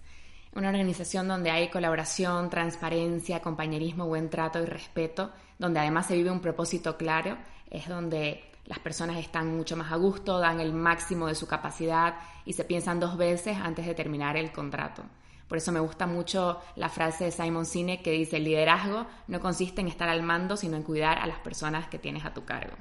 una 0.52 0.68
organización 0.68 1.28
donde 1.28 1.50
hay 1.50 1.68
colaboración, 1.68 2.50
transparencia, 2.50 3.40
compañerismo, 3.40 4.06
buen 4.06 4.28
trato 4.28 4.60
y 4.60 4.66
respeto, 4.66 5.30
donde 5.58 5.78
además 5.78 6.06
se 6.06 6.16
vive 6.16 6.30
un 6.30 6.40
propósito 6.40 6.96
claro, 6.96 7.38
es 7.70 7.88
donde 7.88 8.49
las 8.70 8.78
personas 8.78 9.16
están 9.16 9.56
mucho 9.56 9.76
más 9.76 9.90
a 9.90 9.96
gusto, 9.96 10.38
dan 10.38 10.60
el 10.60 10.72
máximo 10.72 11.26
de 11.26 11.34
su 11.34 11.48
capacidad 11.48 12.14
y 12.44 12.52
se 12.52 12.64
piensan 12.64 13.00
dos 13.00 13.16
veces 13.16 13.56
antes 13.56 13.84
de 13.84 13.96
terminar 13.96 14.36
el 14.36 14.52
contrato. 14.52 15.02
Por 15.48 15.58
eso 15.58 15.72
me 15.72 15.80
gusta 15.80 16.06
mucho 16.06 16.60
la 16.76 16.88
frase 16.88 17.24
de 17.24 17.30
Simon 17.32 17.66
Sinek 17.66 18.02
que 18.02 18.12
dice, 18.12 18.36
el 18.36 18.44
liderazgo 18.44 19.08
no 19.26 19.40
consiste 19.40 19.80
en 19.80 19.88
estar 19.88 20.08
al 20.08 20.22
mando, 20.22 20.56
sino 20.56 20.76
en 20.76 20.84
cuidar 20.84 21.18
a 21.18 21.26
las 21.26 21.40
personas 21.40 21.88
que 21.88 21.98
tienes 21.98 22.24
a 22.24 22.32
tu 22.32 22.44
cargo. 22.44 22.76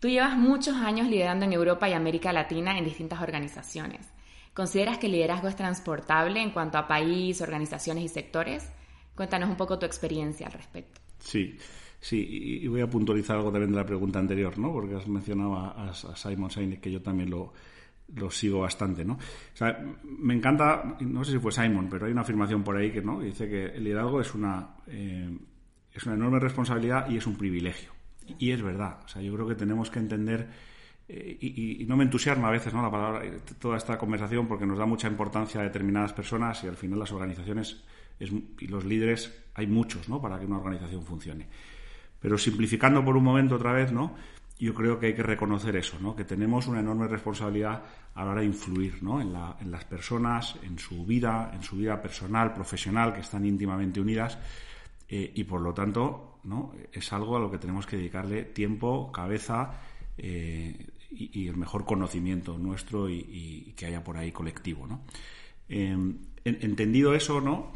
Tú 0.00 0.08
llevas 0.08 0.36
muchos 0.36 0.74
años 0.74 1.06
liderando 1.06 1.44
en 1.44 1.52
Europa 1.52 1.88
y 1.88 1.92
América 1.92 2.32
Latina 2.32 2.76
en 2.76 2.84
distintas 2.84 3.22
organizaciones. 3.22 4.08
¿Consideras 4.54 4.98
que 4.98 5.06
el 5.06 5.12
liderazgo 5.12 5.46
es 5.46 5.54
transportable 5.54 6.42
en 6.42 6.50
cuanto 6.50 6.78
a 6.78 6.88
país, 6.88 7.40
organizaciones 7.40 8.02
y 8.02 8.08
sectores? 8.08 8.68
Cuéntanos 9.14 9.48
un 9.48 9.56
poco 9.56 9.78
tu 9.78 9.86
experiencia 9.86 10.48
al 10.48 10.52
respecto. 10.54 11.00
Sí, 11.20 11.56
sí, 12.02 12.60
y 12.62 12.68
voy 12.68 12.82
a 12.82 12.90
puntualizar 12.90 13.38
algo 13.38 13.50
también 13.50 13.70
de 13.70 13.78
la 13.78 13.86
pregunta 13.86 14.18
anterior, 14.18 14.58
¿no? 14.58 14.70
Porque 14.70 14.96
has 14.96 15.08
mencionado 15.08 15.56
a, 15.56 15.94
Simon 15.94 16.50
Sinek, 16.50 16.80
que 16.80 16.92
yo 16.92 17.00
también 17.00 17.30
lo, 17.30 17.54
lo 18.14 18.30
sigo 18.30 18.60
bastante, 18.60 19.04
¿no? 19.04 19.14
O 19.14 19.56
sea, 19.56 19.82
me 20.02 20.34
encanta, 20.34 20.98
no 21.00 21.24
sé 21.24 21.32
si 21.32 21.38
fue 21.38 21.52
Simon, 21.52 21.88
pero 21.88 22.04
hay 22.04 22.12
una 22.12 22.20
afirmación 22.20 22.62
por 22.62 22.76
ahí 22.76 22.92
que 22.92 23.00
no 23.00 23.20
dice 23.20 23.48
que 23.48 23.66
el 23.66 23.84
liderazgo 23.84 24.20
es 24.20 24.34
una 24.34 24.76
eh, 24.88 25.30
es 25.94 26.04
una 26.04 26.14
enorme 26.14 26.38
responsabilidad 26.38 27.08
y 27.10 27.16
es 27.16 27.26
un 27.26 27.36
privilegio. 27.36 27.92
Y 28.38 28.50
es 28.50 28.62
verdad. 28.62 28.98
O 29.04 29.08
sea, 29.08 29.20
yo 29.20 29.32
creo 29.34 29.46
que 29.46 29.54
tenemos 29.54 29.90
que 29.90 29.98
entender 29.98 30.48
eh, 31.08 31.36
y, 31.40 31.84
no 31.86 31.96
me 31.96 32.04
entusiasma 32.04 32.48
a 32.48 32.50
veces 32.50 32.72
¿no? 32.72 32.82
la 32.82 32.90
palabra 32.90 33.22
toda 33.58 33.76
esta 33.76 33.98
conversación 33.98 34.46
porque 34.46 34.66
nos 34.66 34.78
da 34.78 34.86
mucha 34.86 35.08
importancia 35.08 35.60
a 35.60 35.64
determinadas 35.64 36.12
personas 36.12 36.62
y 36.64 36.68
al 36.68 36.76
final 36.76 36.98
las 36.98 37.12
organizaciones 37.12 37.82
y 38.20 38.66
los 38.68 38.84
líderes 38.84 39.34
hay 39.54 39.66
muchos 39.66 40.08
¿no? 40.08 40.20
para 40.22 40.38
que 40.38 40.46
una 40.46 40.58
organización 40.58 41.02
funcione. 41.02 41.48
Pero 42.22 42.38
simplificando 42.38 43.04
por 43.04 43.16
un 43.16 43.24
momento 43.24 43.56
otra 43.56 43.72
vez, 43.72 43.92
¿no? 43.92 44.14
yo 44.62 44.74
creo 44.74 45.00
que 45.00 45.06
hay 45.06 45.14
que 45.14 45.24
reconocer 45.24 45.74
eso, 45.74 45.98
¿no? 46.00 46.14
que 46.14 46.24
tenemos 46.24 46.68
una 46.68 46.78
enorme 46.78 47.08
responsabilidad 47.08 47.82
a 48.14 48.24
la 48.24 48.30
hora 48.30 48.40
de 48.42 48.46
influir 48.46 49.02
¿no? 49.02 49.20
en, 49.20 49.32
la, 49.32 49.56
en 49.60 49.72
las 49.72 49.84
personas, 49.84 50.54
en 50.62 50.78
su 50.78 51.04
vida, 51.04 51.50
en 51.52 51.64
su 51.64 51.76
vida 51.76 52.00
personal, 52.00 52.54
profesional, 52.54 53.12
que 53.12 53.22
están 53.22 53.44
íntimamente 53.44 54.00
unidas. 54.00 54.38
Eh, 55.08 55.32
y 55.34 55.42
por 55.42 55.60
lo 55.62 55.74
tanto, 55.74 56.38
¿no? 56.44 56.72
es 56.92 57.12
algo 57.12 57.36
a 57.36 57.40
lo 57.40 57.50
que 57.50 57.58
tenemos 57.58 57.86
que 57.86 57.96
dedicarle 57.96 58.44
tiempo, 58.44 59.10
cabeza 59.10 59.80
eh, 60.16 60.86
y, 61.10 61.48
el 61.48 61.56
mejor 61.56 61.84
conocimiento 61.84 62.56
nuestro 62.56 63.10
y, 63.10 63.74
que 63.76 63.86
haya 63.86 64.04
por 64.04 64.16
ahí 64.16 64.30
colectivo. 64.30 64.86
¿no? 64.86 65.00
Eh, 65.68 65.96
entendido 66.44 67.16
eso, 67.16 67.40
¿no? 67.40 67.72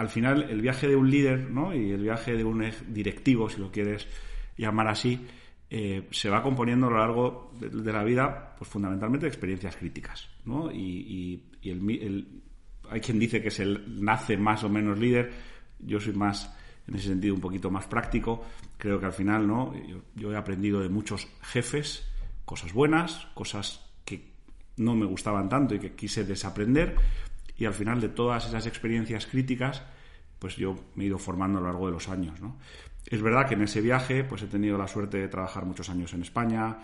Al 0.00 0.08
final 0.08 0.46
el 0.48 0.62
viaje 0.62 0.88
de 0.88 0.96
un 0.96 1.10
líder 1.10 1.50
¿no? 1.50 1.74
y 1.74 1.90
el 1.90 2.00
viaje 2.00 2.34
de 2.34 2.42
un 2.42 2.64
directivo, 2.88 3.50
si 3.50 3.60
lo 3.60 3.70
quieres 3.70 4.08
llamar 4.56 4.88
así, 4.88 5.26
eh, 5.68 6.08
se 6.10 6.30
va 6.30 6.42
componiendo 6.42 6.86
a 6.86 6.90
lo 6.90 6.96
largo 6.96 7.52
de, 7.60 7.92
la 7.92 8.02
vida, 8.02 8.54
pues 8.56 8.70
fundamentalmente 8.70 9.26
de 9.26 9.28
experiencias 9.28 9.76
críticas, 9.76 10.30
¿no? 10.46 10.72
Y, 10.72 11.44
hay 12.88 13.00
quien 13.02 13.18
dice 13.18 13.42
que 13.42 13.50
se 13.50 13.66
nace 13.66 14.38
más 14.38 14.64
o 14.64 14.70
menos 14.70 14.98
líder, 14.98 15.32
yo 15.78 16.00
soy 16.00 16.14
más, 16.14 16.50
en 16.88 16.94
ese 16.94 17.08
sentido, 17.08 17.34
un 17.34 17.40
poquito 17.42 17.70
más 17.70 17.86
práctico, 17.86 18.42
creo 18.78 18.98
que 18.98 19.04
al 19.04 19.12
final, 19.12 19.46
¿no? 19.46 19.74
Yo, 20.16 20.32
he 20.32 20.36
aprendido 20.36 20.80
de 20.80 20.88
muchos 20.88 21.28
jefes 21.42 22.10
cosas 22.46 22.72
buenas, 22.72 23.28
cosas 23.34 23.86
que 24.06 24.32
no 24.78 24.96
me 24.96 25.04
gustaban 25.04 25.50
tanto 25.50 25.74
y 25.74 25.78
que 25.78 25.92
quise 25.92 26.24
desaprender, 26.24 26.96
y 27.60 27.66
al 27.66 27.74
final 27.74 28.00
de 28.00 28.08
todas 28.08 28.48
esas 28.48 28.66
experiencias 28.66 29.26
críticas, 29.26 29.82
pues 30.38 30.56
yo 30.56 30.74
me 30.94 31.04
he 31.04 31.06
ido 31.08 31.18
formando 31.18 31.58
a 31.58 31.60
lo 31.60 31.66
largo 31.68 31.86
de 31.86 31.92
los 31.92 32.08
años, 32.08 32.40
¿no? 32.40 32.56
Es 33.06 33.20
verdad 33.20 33.46
que 33.46 33.54
en 33.54 33.62
ese 33.62 33.82
viaje 33.82 34.24
pues 34.24 34.42
he 34.42 34.46
tenido 34.46 34.78
la 34.78 34.88
suerte 34.88 35.18
de 35.18 35.28
trabajar 35.28 35.66
muchos 35.66 35.90
años 35.90 36.12
en 36.14 36.22
España, 36.22 36.78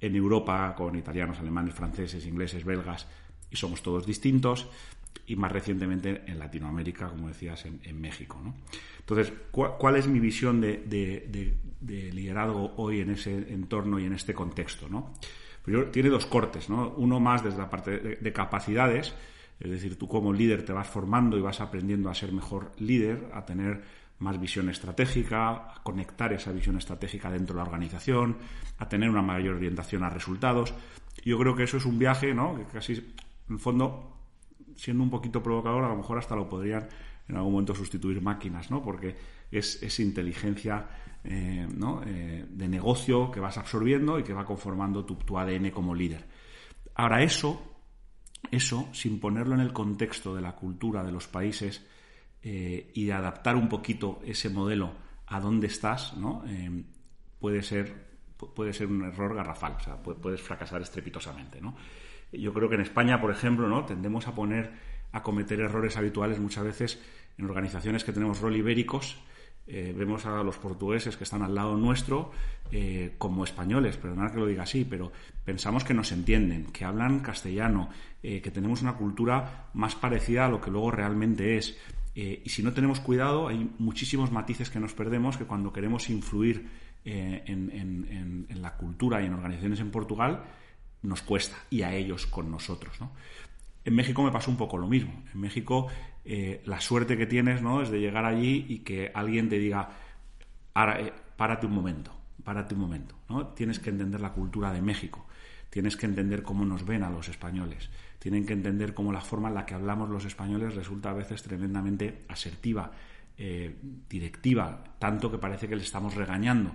en 0.00 0.16
Europa, 0.16 0.74
con 0.74 0.96
italianos, 0.96 1.38
alemanes, 1.38 1.74
franceses, 1.74 2.26
ingleses, 2.26 2.64
belgas, 2.64 3.06
y 3.50 3.56
somos 3.56 3.82
todos 3.82 4.06
distintos, 4.06 4.68
y 5.26 5.36
más 5.36 5.52
recientemente 5.52 6.22
en 6.26 6.38
Latinoamérica, 6.38 7.08
como 7.08 7.28
decías, 7.28 7.66
en, 7.66 8.00
México. 8.00 8.40
Entonces, 9.00 9.32
¿cuál, 9.50 9.96
es 9.96 10.08
mi 10.08 10.18
visión 10.18 10.62
de, 10.62 11.54
liderazgo 11.82 12.72
hoy 12.78 13.00
en 13.00 13.10
ese 13.10 13.52
entorno 13.52 13.98
y 14.00 14.06
en 14.06 14.14
este 14.14 14.32
contexto? 14.32 14.88
¿no? 14.88 15.12
Pues 15.62 15.92
tiene 15.92 16.08
dos 16.08 16.24
cortes, 16.24 16.70
¿no? 16.70 16.94
uno 16.96 17.20
más 17.20 17.44
desde 17.44 17.58
la 17.58 17.68
parte 17.68 18.18
de 18.20 18.32
capacidades, 18.32 19.14
es 19.62 19.70
decir, 19.70 19.96
tú 19.96 20.08
como 20.08 20.32
líder 20.32 20.64
te 20.64 20.72
vas 20.72 20.88
formando 20.88 21.38
y 21.38 21.40
vas 21.40 21.60
aprendiendo 21.60 22.10
a 22.10 22.14
ser 22.14 22.32
mejor 22.32 22.72
líder, 22.78 23.30
a 23.32 23.44
tener 23.44 23.82
más 24.18 24.40
visión 24.40 24.68
estratégica, 24.68 25.50
a 25.50 25.80
conectar 25.84 26.32
esa 26.32 26.50
visión 26.50 26.76
estratégica 26.76 27.30
dentro 27.30 27.54
de 27.54 27.58
la 27.58 27.68
organización, 27.68 28.38
a 28.78 28.88
tener 28.88 29.08
una 29.08 29.22
mayor 29.22 29.54
orientación 29.54 30.02
a 30.02 30.10
resultados. 30.10 30.74
Yo 31.24 31.38
creo 31.38 31.54
que 31.54 31.62
eso 31.62 31.76
es 31.76 31.86
un 31.86 31.96
viaje, 31.96 32.34
¿no? 32.34 32.56
Que 32.56 32.64
casi, 32.64 32.94
en 32.94 33.54
el 33.54 33.60
fondo, 33.60 34.16
siendo 34.74 35.04
un 35.04 35.10
poquito 35.10 35.40
provocador, 35.42 35.84
a 35.84 35.88
lo 35.88 35.96
mejor 35.96 36.18
hasta 36.18 36.34
lo 36.34 36.48
podrían 36.48 36.88
en 37.28 37.36
algún 37.36 37.52
momento 37.52 37.74
sustituir 37.74 38.20
máquinas, 38.20 38.68
¿no? 38.68 38.82
Porque 38.82 39.14
es, 39.48 40.00
inteligencia 40.00 40.88
eh, 41.22 41.68
eh, 42.06 42.46
de 42.48 42.68
negocio 42.68 43.30
que 43.30 43.38
vas 43.38 43.58
absorbiendo 43.58 44.18
y 44.18 44.24
que 44.24 44.32
va 44.32 44.44
conformando 44.44 45.04
tu, 45.04 45.14
tu 45.14 45.38
ADN 45.38 45.70
como 45.70 45.94
líder. 45.94 46.26
Ahora, 46.96 47.22
eso, 47.22 47.71
eso, 48.50 48.88
sin 48.92 49.20
ponerlo 49.20 49.54
en 49.54 49.60
el 49.60 49.72
contexto 49.72 50.34
de 50.34 50.42
la 50.42 50.52
cultura 50.52 51.02
de 51.04 51.12
los 51.12 51.28
países, 51.28 51.82
eh, 52.44 52.90
y 52.94 53.04
de 53.04 53.12
adaptar 53.12 53.54
un 53.54 53.68
poquito 53.68 54.20
ese 54.24 54.50
modelo 54.50 54.92
a 55.28 55.38
dónde 55.38 55.68
estás, 55.68 56.16
¿no? 56.16 56.42
Eh, 56.48 56.82
puede, 57.38 57.62
ser, 57.62 57.94
puede 58.36 58.72
ser 58.72 58.88
un 58.88 59.04
error 59.04 59.34
garrafal, 59.34 59.76
o 59.78 59.80
sea, 59.80 59.96
puedes 59.96 60.42
fracasar 60.42 60.82
estrepitosamente. 60.82 61.60
¿no? 61.60 61.76
Yo 62.32 62.52
creo 62.52 62.68
que 62.68 62.74
en 62.74 62.80
España, 62.80 63.20
por 63.20 63.30
ejemplo, 63.30 63.68
¿no? 63.68 63.84
tendemos 63.84 64.26
a 64.26 64.34
poner, 64.34 64.72
a 65.12 65.22
cometer 65.22 65.60
errores 65.60 65.96
habituales 65.96 66.40
muchas 66.40 66.64
veces 66.64 67.00
en 67.38 67.44
organizaciones 67.44 68.02
que 68.02 68.12
tenemos 68.12 68.40
rol 68.40 68.56
ibéricos. 68.56 69.18
Eh, 69.66 69.94
vemos 69.96 70.26
a 70.26 70.42
los 70.42 70.58
portugueses 70.58 71.16
que 71.16 71.24
están 71.24 71.42
al 71.42 71.54
lado 71.54 71.76
nuestro 71.76 72.30
como 73.18 73.44
españoles, 73.44 73.98
perdonad 73.98 74.32
que 74.32 74.38
lo 74.38 74.46
diga 74.46 74.62
así, 74.62 74.86
pero 74.88 75.12
pensamos 75.44 75.84
que 75.84 75.92
nos 75.92 76.10
entienden, 76.10 76.72
que 76.72 76.86
hablan 76.86 77.20
castellano, 77.20 77.90
que 78.22 78.50
tenemos 78.50 78.80
una 78.80 78.94
cultura 78.94 79.68
más 79.74 79.94
parecida 79.94 80.46
a 80.46 80.48
lo 80.48 80.58
que 80.58 80.70
luego 80.70 80.90
realmente 80.90 81.58
es. 81.58 81.76
Eh, 82.14 82.42
y 82.44 82.48
si 82.50 82.62
no 82.62 82.72
tenemos 82.72 83.00
cuidado, 83.00 83.48
hay 83.48 83.70
muchísimos 83.78 84.30
matices 84.30 84.68
que 84.68 84.80
nos 84.80 84.92
perdemos 84.92 85.36
que 85.36 85.44
cuando 85.44 85.72
queremos 85.72 86.10
influir 86.10 86.68
eh, 87.04 87.42
en, 87.46 88.46
la 88.60 88.76
cultura 88.76 89.22
y 89.22 89.26
en 89.26 89.34
organizaciones 89.34 89.80
en 89.80 89.90
Portugal, 89.90 90.44
nos 91.02 91.22
cuesta, 91.22 91.56
y 91.70 91.82
a 91.82 91.94
ellos 91.94 92.26
con 92.26 92.50
nosotros. 92.50 92.96
En 93.84 93.94
México 93.94 94.22
me 94.22 94.30
pasó 94.30 94.50
un 94.50 94.56
poco 94.56 94.76
lo 94.76 94.86
mismo. 94.86 95.24
En 95.34 95.40
México, 95.40 95.88
eh, 96.24 96.62
la 96.66 96.80
suerte 96.80 97.16
que 97.16 97.26
tienes 97.26 97.62
¿no? 97.62 97.82
es 97.82 97.90
de 97.90 98.00
llegar 98.00 98.24
allí 98.24 98.66
y 98.68 98.78
que 98.80 99.10
alguien 99.14 99.48
te 99.48 99.58
diga, 99.58 99.90
párate 100.72 101.66
un 101.66 101.74
momento, 101.74 102.12
párate 102.44 102.74
un 102.74 102.80
momento. 102.80 103.14
¿no? 103.28 103.48
Tienes 103.48 103.78
que 103.78 103.90
entender 103.90 104.20
la 104.20 104.32
cultura 104.32 104.72
de 104.72 104.82
México, 104.82 105.26
tienes 105.70 105.96
que 105.96 106.06
entender 106.06 106.42
cómo 106.42 106.64
nos 106.64 106.84
ven 106.84 107.02
a 107.02 107.10
los 107.10 107.28
españoles 107.28 107.90
tienen 108.22 108.46
que 108.46 108.52
entender 108.52 108.94
cómo 108.94 109.10
la 109.10 109.20
forma 109.20 109.48
en 109.48 109.54
la 109.54 109.66
que 109.66 109.74
hablamos 109.74 110.08
los 110.08 110.24
españoles 110.24 110.76
resulta 110.76 111.10
a 111.10 111.12
veces 111.12 111.42
tremendamente 111.42 112.22
asertiva, 112.28 112.92
eh, 113.36 113.74
directiva, 114.08 114.84
tanto 115.00 115.28
que 115.28 115.38
parece 115.38 115.66
que 115.66 115.74
le 115.74 115.82
estamos 115.82 116.14
regañando. 116.14 116.70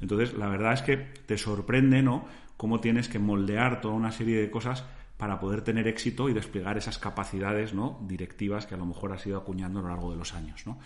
Entonces, 0.00 0.32
la 0.32 0.48
verdad 0.48 0.72
es 0.72 0.80
que 0.80 0.96
te 0.96 1.36
sorprende, 1.36 2.00
¿no?, 2.00 2.24
cómo 2.56 2.80
tienes 2.80 3.10
que 3.10 3.18
moldear 3.18 3.82
toda 3.82 3.92
una 3.92 4.10
serie 4.10 4.40
de 4.40 4.50
cosas 4.50 4.86
para 5.16 5.40
poder 5.40 5.62
tener 5.62 5.88
éxito 5.88 6.28
y 6.28 6.34
desplegar 6.34 6.76
esas 6.76 6.98
capacidades, 6.98 7.74
¿no?, 7.74 8.00
directivas 8.06 8.66
que 8.66 8.74
a 8.74 8.78
lo 8.78 8.86
mejor 8.86 9.12
has 9.12 9.26
ido 9.26 9.38
acuñando 9.38 9.80
a 9.80 9.82
lo 9.82 9.88
largo 9.88 10.10
de 10.10 10.18
los 10.18 10.34
años, 10.34 10.66
¿no? 10.66 10.78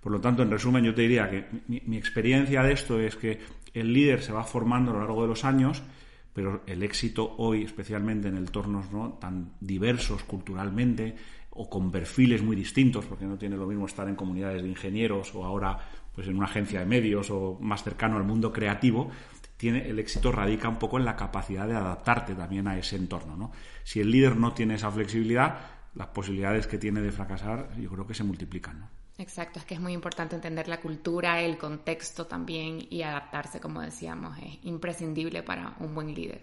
Por 0.00 0.12
lo 0.12 0.20
tanto, 0.20 0.42
en 0.42 0.50
resumen, 0.50 0.84
yo 0.84 0.94
te 0.94 1.02
diría 1.02 1.28
que 1.28 1.46
mi 1.68 1.96
experiencia 1.96 2.62
de 2.62 2.72
esto 2.72 2.98
es 2.98 3.16
que 3.16 3.38
el 3.74 3.92
líder 3.92 4.22
se 4.22 4.32
va 4.32 4.44
formando 4.44 4.90
a 4.90 4.94
lo 4.94 5.00
largo 5.00 5.22
de 5.22 5.28
los 5.28 5.44
años, 5.44 5.82
pero 6.32 6.62
el 6.66 6.82
éxito 6.82 7.34
hoy, 7.38 7.64
especialmente 7.64 8.28
en 8.28 8.36
entornos 8.36 8.90
¿no? 8.92 9.18
tan 9.20 9.52
diversos 9.60 10.22
culturalmente 10.24 11.14
o 11.50 11.68
con 11.68 11.90
perfiles 11.90 12.42
muy 12.42 12.56
distintos, 12.56 13.04
porque 13.04 13.24
no 13.24 13.36
tiene 13.36 13.56
lo 13.56 13.66
mismo 13.66 13.86
estar 13.86 14.08
en 14.08 14.14
comunidades 14.14 14.62
de 14.62 14.68
ingenieros 14.68 15.34
o 15.34 15.44
ahora 15.44 15.78
pues 16.14 16.28
en 16.28 16.36
una 16.36 16.46
agencia 16.46 16.80
de 16.80 16.86
medios 16.86 17.30
o 17.30 17.58
más 17.60 17.82
cercano 17.82 18.16
al 18.16 18.24
mundo 18.24 18.52
creativo, 18.52 19.10
tiene, 19.60 19.86
el 19.90 19.98
éxito 19.98 20.32
radica 20.32 20.70
un 20.70 20.78
poco 20.78 20.96
en 20.96 21.04
la 21.04 21.16
capacidad 21.16 21.68
de 21.68 21.76
adaptarte 21.76 22.34
también 22.34 22.66
a 22.66 22.78
ese 22.78 22.96
entorno. 22.96 23.36
¿no? 23.36 23.52
Si 23.84 24.00
el 24.00 24.10
líder 24.10 24.34
no 24.36 24.54
tiene 24.54 24.76
esa 24.76 24.90
flexibilidad, 24.90 25.58
las 25.94 26.06
posibilidades 26.06 26.66
que 26.66 26.78
tiene 26.78 27.02
de 27.02 27.12
fracasar 27.12 27.68
yo 27.78 27.90
creo 27.90 28.06
que 28.06 28.14
se 28.14 28.24
multiplican. 28.24 28.80
¿no? 28.80 28.88
Exacto, 29.18 29.58
es 29.58 29.66
que 29.66 29.74
es 29.74 29.80
muy 29.80 29.92
importante 29.92 30.34
entender 30.34 30.66
la 30.66 30.80
cultura, 30.80 31.42
el 31.42 31.58
contexto 31.58 32.26
también 32.26 32.86
y 32.88 33.02
adaptarse, 33.02 33.60
como 33.60 33.82
decíamos, 33.82 34.38
es 34.38 34.60
imprescindible 34.62 35.42
para 35.42 35.74
un 35.78 35.94
buen 35.94 36.14
líder. 36.14 36.40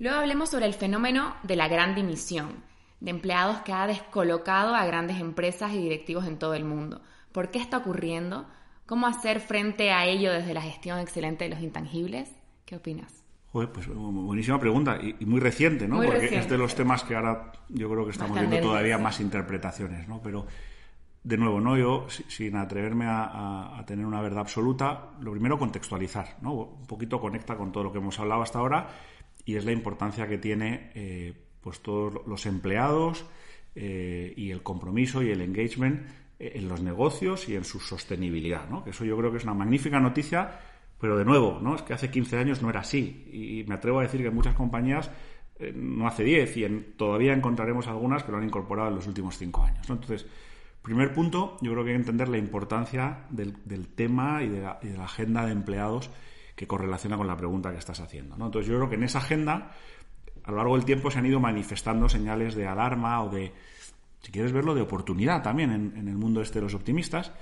Luego 0.00 0.18
hablemos 0.18 0.50
sobre 0.50 0.66
el 0.66 0.74
fenómeno 0.74 1.36
de 1.44 1.54
la 1.54 1.68
gran 1.68 1.94
dimisión, 1.94 2.64
de 2.98 3.10
empleados 3.10 3.58
que 3.58 3.72
ha 3.72 3.86
descolocado 3.86 4.74
a 4.74 4.84
grandes 4.84 5.20
empresas 5.20 5.72
y 5.74 5.78
directivos 5.78 6.26
en 6.26 6.40
todo 6.40 6.54
el 6.54 6.64
mundo. 6.64 7.02
¿Por 7.30 7.52
qué 7.52 7.60
está 7.60 7.76
ocurriendo? 7.76 8.48
¿Cómo 8.90 9.06
hacer 9.06 9.38
frente 9.38 9.92
a 9.92 10.04
ello 10.04 10.32
desde 10.32 10.52
la 10.52 10.62
gestión 10.62 10.98
excelente 10.98 11.44
de 11.44 11.50
los 11.50 11.60
intangibles? 11.60 12.28
¿Qué 12.64 12.74
opinas? 12.74 13.24
Joder, 13.52 13.70
pues 13.70 13.86
buenísima 13.86 14.58
pregunta 14.58 14.98
y, 15.00 15.24
muy 15.26 15.38
reciente, 15.38 15.86
¿no? 15.86 16.02
Porque 16.02 16.36
es 16.36 16.48
de 16.48 16.58
los 16.58 16.74
temas 16.74 17.04
que 17.04 17.14
ahora 17.14 17.52
yo 17.68 17.88
creo 17.88 18.04
que 18.04 18.10
estamos 18.10 18.36
viendo 18.36 18.58
todavía 18.58 18.98
más 18.98 19.20
interpretaciones, 19.20 20.08
¿no? 20.08 20.20
Pero 20.20 20.44
de 21.22 21.36
nuevo, 21.36 21.60
¿no? 21.60 21.78
Yo, 21.78 22.08
sin 22.26 22.56
atreverme 22.56 23.04
a, 23.06 23.80
tener 23.86 24.04
una 24.04 24.20
verdad 24.20 24.40
absoluta, 24.40 25.10
lo 25.20 25.30
primero 25.30 25.56
contextualizar, 25.56 26.38
¿no? 26.42 26.54
Un 26.54 26.86
poquito 26.88 27.20
conecta 27.20 27.56
con 27.56 27.70
todo 27.70 27.84
lo 27.84 27.92
que 27.92 27.98
hemos 27.98 28.18
hablado 28.18 28.42
hasta 28.42 28.58
ahora 28.58 28.88
y 29.44 29.54
es 29.54 29.64
la 29.64 29.70
importancia 29.70 30.26
que 30.26 30.38
tiene 30.38 30.90
eh, 30.96 31.32
pues 31.60 31.78
todos 31.80 32.26
los 32.26 32.44
empleados 32.44 33.24
eh, 33.76 34.34
y 34.36 34.50
el 34.50 34.64
compromiso 34.64 35.22
y 35.22 35.30
el 35.30 35.42
engagement 35.42 36.08
en 36.40 36.68
los 36.68 36.82
negocios 36.82 37.48
y 37.48 37.54
en 37.54 37.64
su 37.64 37.78
sostenibilidad, 37.78 38.68
¿no? 38.68 38.82
Que 38.82 38.90
eso 38.90 39.04
yo 39.04 39.16
creo 39.16 39.30
que 39.30 39.36
es 39.36 39.44
una 39.44 39.54
magnífica 39.54 40.00
noticia, 40.00 40.58
pero 40.98 41.16
de 41.16 41.24
nuevo, 41.24 41.60
¿no? 41.62 41.76
Es 41.76 41.82
que 41.82 41.92
hace 41.92 42.10
15 42.10 42.38
años 42.38 42.62
no 42.62 42.70
era 42.70 42.80
así 42.80 43.28
y 43.32 43.64
me 43.68 43.74
atrevo 43.74 44.00
a 44.00 44.02
decir 44.02 44.22
que 44.22 44.30
muchas 44.30 44.54
compañías 44.54 45.10
no 45.74 46.08
hace 46.08 46.24
10 46.24 46.56
y 46.56 46.68
todavía 46.96 47.34
encontraremos 47.34 47.86
algunas 47.86 48.24
que 48.24 48.32
lo 48.32 48.38
han 48.38 48.44
incorporado 48.44 48.88
en 48.88 48.94
los 48.94 49.06
últimos 49.06 49.36
5 49.36 49.62
años, 49.62 49.88
¿no? 49.88 49.96
Entonces, 49.96 50.26
Primer 50.82 51.12
punto, 51.12 51.58
yo 51.60 51.72
creo 51.72 51.84
que 51.84 51.90
hay 51.90 51.96
que 51.96 52.00
entender 52.00 52.28
la 52.28 52.38
importancia 52.38 53.26
del, 53.28 53.54
tema 53.88 54.42
y 54.42 54.48
de, 54.48 54.62
la, 54.62 55.04
agenda 55.04 55.44
de 55.44 55.52
empleados 55.52 56.10
que 56.56 56.66
correlaciona 56.66 57.18
con 57.18 57.26
la 57.26 57.36
pregunta 57.36 57.70
que 57.70 57.78
estás 57.78 58.00
haciendo. 58.00 58.36
¿no? 58.36 58.46
Entonces 58.46 58.70
yo 58.70 58.76
creo 58.76 58.88
que 58.88 58.94
en 58.94 59.02
esa 59.02 59.18
agenda, 59.18 59.72
a 60.42 60.50
lo 60.50 60.56
largo 60.56 60.76
del 60.76 60.86
tiempo 60.86 61.10
se 61.10 61.18
han 61.18 61.26
ido 61.26 61.38
manifestando 61.38 62.08
señales 62.08 62.54
de 62.54 62.66
alarma 62.66 63.22
o 63.22 63.28
de, 63.28 63.52
si 64.20 64.32
quieres 64.32 64.52
verlo, 64.52 64.74
de 64.74 64.82
oportunidad 64.82 65.42
también 65.42 65.70
en, 65.70 66.08
el 66.08 66.16
mundo 66.16 66.42
este 66.42 66.58
de 66.58 66.64
los 66.64 66.74
optimistas. 66.74 67.32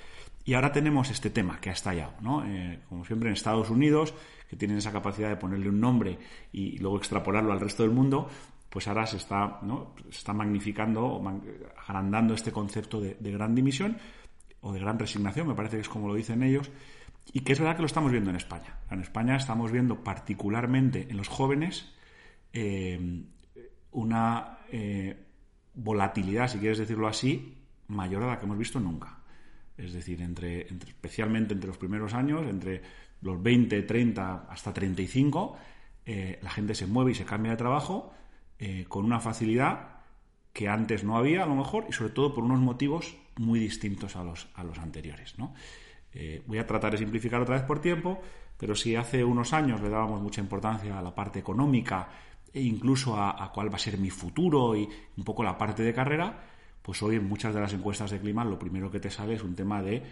Y 0.44 0.54
ahora 0.54 0.72
tenemos 0.72 1.10
este 1.10 1.28
tema 1.28 1.60
que 1.60 1.68
ha 1.68 1.74
estallado, 1.74 2.14
¿no? 2.22 2.44
Eh, 2.46 2.80
como 2.88 3.04
siempre 3.04 3.28
en 3.28 3.34
Estados 3.34 3.68
Unidos, 3.68 4.14
que 4.48 4.56
tienen 4.56 4.78
esa 4.78 4.92
capacidad 4.92 5.28
de 5.28 5.36
ponerle 5.36 5.68
un 5.68 5.80
nombre 5.80 6.18
y 6.52 6.78
luego 6.78 6.96
extrapolarlo 6.96 7.52
al 7.52 7.60
resto 7.60 7.82
del 7.82 7.92
mundo, 7.92 8.28
pues 8.70 8.88
ahora 8.88 9.06
se 9.06 9.16
está, 9.16 9.58
¿no? 9.62 9.94
se 10.10 10.18
está 10.18 10.32
magnificando 10.32 11.04
o 11.04 11.40
agrandando 11.86 12.34
este 12.34 12.52
concepto 12.52 13.00
de, 13.00 13.16
gran 13.20 13.54
dimisión 13.54 13.98
o 14.60 14.72
de 14.72 14.80
gran 14.80 14.98
resignación, 14.98 15.48
me 15.48 15.54
parece 15.54 15.76
que 15.76 15.82
es 15.82 15.88
como 15.88 16.08
lo 16.08 16.14
dicen 16.14 16.42
ellos, 16.42 16.70
y 17.32 17.40
que 17.40 17.52
es 17.52 17.60
verdad 17.60 17.76
que 17.76 17.82
lo 17.82 17.86
estamos 17.86 18.10
viendo 18.10 18.30
en 18.30 18.36
España. 18.36 18.78
En 18.90 19.00
España 19.00 19.36
estamos 19.36 19.70
viendo 19.70 20.02
particularmente 20.02 21.06
en 21.10 21.16
los 21.16 21.28
jóvenes 21.28 21.94
eh, 22.52 23.24
una 23.92 24.58
eh, 24.70 25.27
volatilidad, 25.78 26.48
si 26.48 26.58
quieres 26.58 26.78
decirlo 26.78 27.06
así, 27.06 27.56
mayor 27.88 28.22
a 28.24 28.26
la 28.26 28.38
que 28.38 28.46
hemos 28.46 28.58
visto 28.58 28.80
nunca. 28.80 29.18
Es 29.76 29.92
decir, 29.92 30.20
entre, 30.20 30.62
especialmente 30.66 31.54
entre 31.54 31.68
los 31.68 31.78
primeros 31.78 32.14
años, 32.14 32.46
entre 32.46 32.82
los 33.22 33.40
20, 33.42 33.82
30 33.82 34.46
hasta 34.48 34.74
35, 34.74 35.56
eh, 36.04 36.38
la 36.42 36.50
gente 36.50 36.74
se 36.74 36.86
mueve 36.86 37.12
y 37.12 37.14
se 37.14 37.24
cambia 37.24 37.52
de 37.52 37.58
trabajo 37.58 38.12
eh, 38.58 38.86
con 38.88 39.04
una 39.04 39.20
facilidad 39.20 39.98
que 40.52 40.68
antes 40.68 41.04
no 41.04 41.16
había, 41.16 41.44
a 41.44 41.46
lo 41.46 41.54
mejor, 41.54 41.86
y 41.88 41.92
sobre 41.92 42.12
todo 42.12 42.34
por 42.34 42.42
unos 42.42 42.58
motivos 42.58 43.16
muy 43.36 43.60
distintos 43.60 44.16
a 44.16 44.24
los, 44.24 44.48
a 44.54 44.64
los 44.64 44.78
anteriores. 44.78 45.36
Eh, 46.12 46.42
voy 46.46 46.58
a 46.58 46.66
tratar 46.66 46.92
de 46.92 46.98
simplificar 46.98 47.40
otra 47.40 47.54
vez 47.54 47.64
por 47.64 47.80
tiempo, 47.80 48.20
pero 48.56 48.74
si 48.74 48.96
hace 48.96 49.22
unos 49.22 49.52
años 49.52 49.80
le 49.80 49.88
dábamos 49.88 50.20
mucha 50.20 50.40
importancia 50.40 50.98
a 50.98 51.02
la 51.02 51.14
parte 51.14 51.38
económica 51.38 52.08
e 52.52 52.62
incluso 52.62 53.16
a, 53.16 53.50
cuál 53.52 53.70
va 53.70 53.76
a 53.76 53.80
ser 53.80 53.98
mi 53.98 54.10
futuro 54.10 54.76
y 54.76 54.88
un 55.16 55.24
poco 55.24 55.42
la 55.42 55.58
parte 55.58 55.82
de 55.82 55.92
carrera, 55.92 56.44
pues 56.82 57.02
hoy 57.02 57.16
en 57.16 57.28
muchas 57.28 57.54
de 57.54 57.60
las 57.60 57.72
encuestas 57.72 58.10
de 58.10 58.20
clima 58.20 58.44
lo 58.44 58.58
primero 58.58 58.90
que 58.90 59.00
te 59.00 59.10
sale 59.10 59.34
es 59.34 59.42
un 59.42 59.54
tema 59.54 59.82
de, 59.82 60.02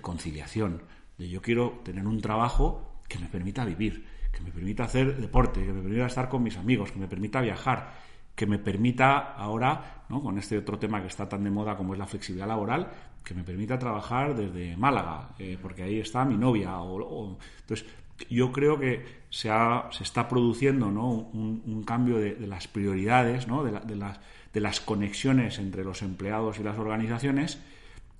conciliación, 0.00 0.82
de 1.18 1.28
yo 1.28 1.42
quiero 1.42 1.80
tener 1.84 2.06
un 2.06 2.20
trabajo 2.20 3.00
que 3.08 3.18
me 3.18 3.26
permita 3.26 3.64
vivir, 3.64 4.06
que 4.32 4.40
me 4.40 4.52
permita 4.52 4.84
hacer 4.84 5.16
deporte, 5.16 5.64
que 5.64 5.72
me 5.72 5.82
permita 5.82 6.06
estar 6.06 6.28
con 6.28 6.42
mis 6.42 6.56
amigos, 6.56 6.92
que 6.92 6.98
me 7.00 7.08
permita 7.08 7.40
viajar, 7.40 7.92
que 8.34 8.46
me 8.46 8.58
permita 8.58 9.34
ahora, 9.34 10.04
¿no? 10.08 10.22
con 10.22 10.38
este 10.38 10.56
otro 10.56 10.78
tema 10.78 11.00
que 11.00 11.08
está 11.08 11.28
tan 11.28 11.42
de 11.42 11.50
moda 11.50 11.76
como 11.76 11.94
es 11.94 11.98
la 11.98 12.06
flexibilidad 12.06 12.46
laboral, 12.46 12.90
que 13.24 13.34
me 13.34 13.44
permita 13.44 13.78
trabajar 13.78 14.34
desde 14.34 14.76
Málaga, 14.76 15.30
eh, 15.38 15.58
porque 15.60 15.82
ahí 15.82 16.00
está 16.00 16.24
mi 16.24 16.36
novia. 16.36 16.80
O, 16.80 17.38
entonces, 17.60 17.86
yo 18.28 18.52
creo 18.52 18.78
que 18.78 19.20
se, 19.30 19.48
se 19.90 20.02
está 20.02 20.28
produciendo 20.28 20.86
un, 20.86 21.84
cambio 21.86 22.18
de, 22.18 22.46
las 22.46 22.68
prioridades, 22.68 23.46
de, 23.46 24.60
las, 24.60 24.80
conexiones 24.80 25.58
entre 25.58 25.84
los 25.84 26.02
empleados 26.02 26.58
y 26.58 26.62
las 26.62 26.78
organizaciones, 26.78 27.60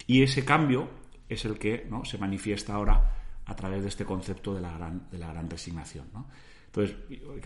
y 0.06 0.22
ese 0.22 0.44
cambio 0.44 0.88
es 1.28 1.44
el 1.44 1.58
que 1.58 1.88
se 2.04 2.18
manifiesta 2.18 2.74
ahora 2.74 3.16
a 3.46 3.56
través 3.56 3.82
de 3.82 3.88
este 3.88 4.04
concepto 4.04 4.54
de 4.54 4.60
la 4.60 4.72
gran, 4.72 5.08
de 5.10 5.18
la 5.18 5.28
gran 5.28 5.50
resignación. 5.50 6.06
Entonces, 6.66 6.96
hay 7.10 7.40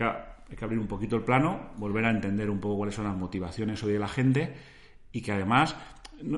que, 0.55 0.63
abrir 0.65 0.79
un 0.79 0.87
poquito 0.87 1.15
el 1.15 1.23
plano, 1.23 1.71
volver 1.77 2.05
a 2.05 2.11
entender 2.11 2.49
un 2.49 2.59
poco 2.59 2.77
cuáles 2.77 2.95
son 2.95 3.05
las 3.05 3.17
motivaciones 3.17 3.83
hoy 3.83 3.93
de 3.93 3.99
la 3.99 4.07
gente 4.07 4.53
y 5.11 5.21
que 5.21 5.31
además 5.31 5.75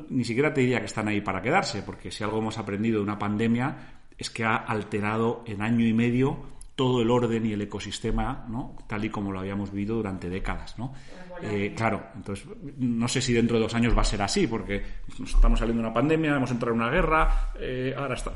ni 0.10 0.24
siquiera 0.24 0.54
te 0.54 0.62
diría 0.62 0.80
que 0.80 0.86
están 0.86 1.08
ahí 1.08 1.22
para 1.22 1.42
quedarse, 1.42 1.84
porque 1.84 2.12
si 2.12 2.24
algo 2.24 2.40
hemos 2.40 2.58
aprendido 2.58 2.98
de 2.98 3.04
una 3.04 3.20
pandemia 3.20 3.97
es 4.18 4.30
que 4.30 4.44
ha 4.44 4.56
alterado 4.56 5.44
en 5.46 5.62
año 5.62 5.86
y 5.86 5.94
medio 5.94 6.58
todo 6.76 7.02
el 7.02 7.10
orden 7.10 7.46
y 7.46 7.54
el 7.54 7.62
ecosistema, 7.62 8.46
¿no? 8.50 8.76
tal 8.88 9.04
y 9.04 9.10
como 9.10 9.32
lo 9.32 9.40
habíamos 9.40 9.72
vivido 9.72 9.96
durante 9.96 10.30
décadas. 10.30 10.78
¿no? 10.78 10.94
Eh, 11.42 11.74
claro, 11.76 12.04
entonces 12.16 12.48
no 12.78 13.08
sé 13.08 13.20
si 13.22 13.34
dentro 13.34 13.58
de 13.58 13.64
dos 13.64 13.74
años 13.74 13.98
va 13.98 14.02
a 14.02 14.06
ser 14.06 14.22
así, 14.22 14.46
porque 14.46 14.84
estamos 15.24 15.58
saliendo 15.58 15.82
de 15.82 15.88
una 15.88 15.94
pandemia, 15.94 16.36
hemos 16.36 16.52
entrado 16.52 16.76
en 16.76 16.82
una 16.82 16.92
guerra, 16.92 17.52
eh, 17.60 17.96
ahora 17.98 18.14
está 18.14 18.32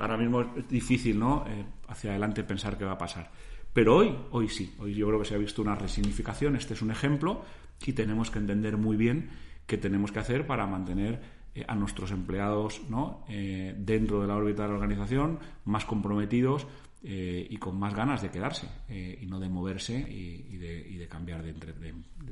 ahora 0.00 0.16
mismo 0.16 0.40
es 0.40 0.68
difícil, 0.68 1.18
¿no? 1.18 1.44
Eh, 1.48 1.64
hacia 1.88 2.10
adelante 2.10 2.44
pensar 2.44 2.76
qué 2.78 2.84
va 2.84 2.92
a 2.92 2.98
pasar. 2.98 3.30
Pero 3.72 3.96
hoy, 3.96 4.16
hoy 4.30 4.48
sí, 4.48 4.74
hoy 4.78 4.94
yo 4.94 5.06
creo 5.08 5.18
que 5.18 5.24
se 5.24 5.34
ha 5.34 5.38
visto 5.38 5.62
una 5.62 5.74
resignificación, 5.74 6.56
este 6.56 6.74
es 6.74 6.82
un 6.82 6.90
ejemplo, 6.90 7.44
y 7.84 7.92
tenemos 7.92 8.30
que 8.30 8.38
entender 8.38 8.76
muy 8.76 8.96
bien 8.96 9.30
qué 9.66 9.78
tenemos 9.78 10.12
que 10.12 10.20
hacer 10.20 10.46
para 10.46 10.66
mantener 10.66 11.20
eh, 11.54 11.64
a 11.66 11.74
nuestros 11.74 12.10
empleados. 12.10 12.80
Eh, 13.28 13.74
dentro 13.76 14.20
de 14.20 14.26
la 14.26 14.36
órbita 14.36 14.62
de 14.62 14.68
la 14.68 14.74
organización, 14.74 15.38
más 15.64 15.84
comprometidos 15.84 16.66
y 17.06 17.58
con 17.58 17.78
más 17.78 17.94
ganas 17.94 18.22
de 18.22 18.30
quedarse 18.30 18.66
y 18.88 19.26
no 19.26 19.38
de 19.38 19.50
moverse 19.50 19.92
y, 19.92 20.56
de, 20.56 21.06
cambiar 21.06 21.42
de, 21.42 21.52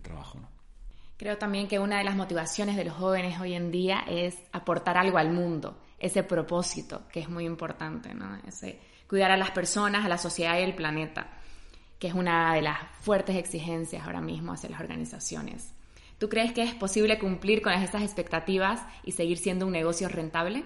trabajo. 0.01 0.41
Creo 1.19 1.37
también 1.37 1.69
que 1.69 1.79
una 1.79 1.99
de 1.99 2.05
las 2.05 2.17
motivaciones 2.17 2.77
de 2.77 2.87
los 2.87 2.95
jóvenes 2.95 3.39
hoy 3.39 3.53
en 3.53 3.71
día 3.71 4.03
es 4.09 4.39
aportar 4.51 4.97
algo 4.97 5.19
al 5.19 5.31
mundo 5.31 5.77
ese 5.99 6.23
propósito 6.23 7.03
que 7.13 7.21
es 7.21 7.29
muy 7.29 7.45
importante. 7.45 8.11
Ese 8.49 8.79
cuidar 9.09 9.31
a 9.31 9.37
las 9.37 9.51
personas, 9.51 10.05
a 10.05 10.09
la 10.09 10.17
sociedad 10.19 10.59
y 10.59 10.63
al 10.63 10.75
planeta, 10.75 11.29
que 11.99 12.09
es 12.09 12.15
una 12.15 12.55
de 12.55 12.63
las 12.63 12.79
fuertes 13.01 13.37
exigencias 13.37 14.05
ahora 14.05 14.21
mismo 14.21 14.55
hacia 14.55 14.71
las 14.71 14.81
organizaciones. 14.81 15.73
¿Tú 16.23 16.29
crees 16.29 16.53
que 16.53 16.63
es 16.63 16.73
posible 16.73 17.19
cumplir 17.19 17.63
con 17.63 17.73
estas 17.73 18.01
expectativas 18.03 18.81
y 19.03 19.11
seguir 19.11 19.39
siendo 19.39 19.67
un 19.67 19.73
negocio 19.73 20.09
rentable? 20.09 20.65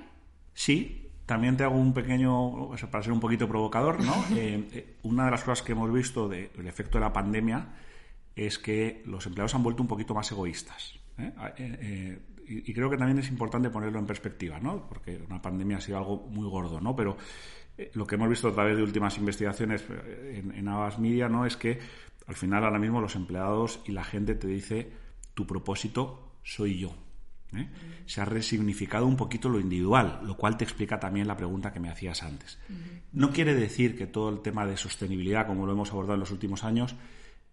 Sí, 0.52 1.08
también 1.24 1.56
te 1.56 1.64
hago 1.64 1.76
un 1.76 1.94
pequeño, 1.94 2.72
para 2.90 3.02
ser 3.02 3.14
un 3.14 3.20
poquito 3.20 3.48
provocador, 3.48 4.04
¿no? 4.04 4.12
Eh, 4.36 4.68
eh, 4.70 4.96
una 5.04 5.24
de 5.24 5.30
las 5.30 5.44
cosas 5.44 5.64
que 5.64 5.72
hemos 5.72 5.90
visto 5.90 6.28
del 6.28 6.66
efecto 6.66 6.98
de 6.98 7.04
la 7.04 7.12
pandemia 7.14 7.68
es 8.34 8.58
que 8.58 9.02
los 9.06 9.24
empleados 9.24 9.54
han 9.54 9.62
vuelto 9.62 9.80
un 9.80 9.88
poquito 9.88 10.12
más 10.12 10.30
egoístas. 10.30 11.00
¿eh? 11.16 12.18
y, 12.46 12.74
creo 12.74 12.90
que 12.90 12.98
también 12.98 13.18
es 13.20 13.30
importante 13.30 13.70
ponerlo 13.70 13.98
en 13.98 14.04
perspectiva, 14.04 14.60
¿no? 14.60 14.86
Porque 14.86 15.18
una 15.26 15.40
pandemia 15.40 15.78
ha 15.78 15.80
sido 15.80 15.96
algo 15.96 16.28
muy 16.28 16.46
gordo, 16.46 16.82
¿no? 16.82 16.94
Pero 16.94 17.16
lo 17.94 18.06
que 18.06 18.16
hemos 18.16 18.28
visto 18.28 18.48
a 18.48 18.52
través 18.52 18.76
de 18.76 18.82
últimas 18.82 19.16
investigaciones 19.16 19.86
en, 20.34 20.52
en 20.54 20.68
Avas 20.68 20.98
Media, 20.98 21.30
¿no? 21.30 21.46
Es 21.46 21.56
que 21.56 21.78
al 22.26 22.34
final 22.34 22.62
ahora 22.62 22.78
mismo 22.78 23.00
los 23.00 23.16
empleados 23.16 23.80
y 23.86 23.92
la 23.92 24.04
gente 24.04 24.34
te 24.34 24.48
dice 24.48 25.05
tu 25.36 25.46
propósito 25.46 26.38
soy 26.42 26.78
yo. 26.78 26.96
¿eh? 27.54 27.68
Se 28.06 28.20
ha 28.20 28.24
resignificado 28.24 29.06
un 29.06 29.16
poquito 29.16 29.48
lo 29.48 29.60
individual, 29.60 30.22
lo 30.24 30.36
cual 30.36 30.56
te 30.56 30.64
explica 30.64 30.98
también 30.98 31.28
la 31.28 31.36
pregunta 31.36 31.72
que 31.72 31.78
me 31.78 31.90
hacías 31.90 32.24
antes. 32.24 32.58
No 33.12 33.30
quiere 33.30 33.54
decir 33.54 33.96
que 33.96 34.08
todo 34.08 34.30
el 34.30 34.40
tema 34.40 34.66
de 34.66 34.76
sostenibilidad, 34.76 35.46
como 35.46 35.66
lo 35.66 35.72
hemos 35.72 35.92
abordado 35.92 36.14
en 36.14 36.20
los 36.20 36.32
últimos 36.32 36.64
años, 36.64 36.96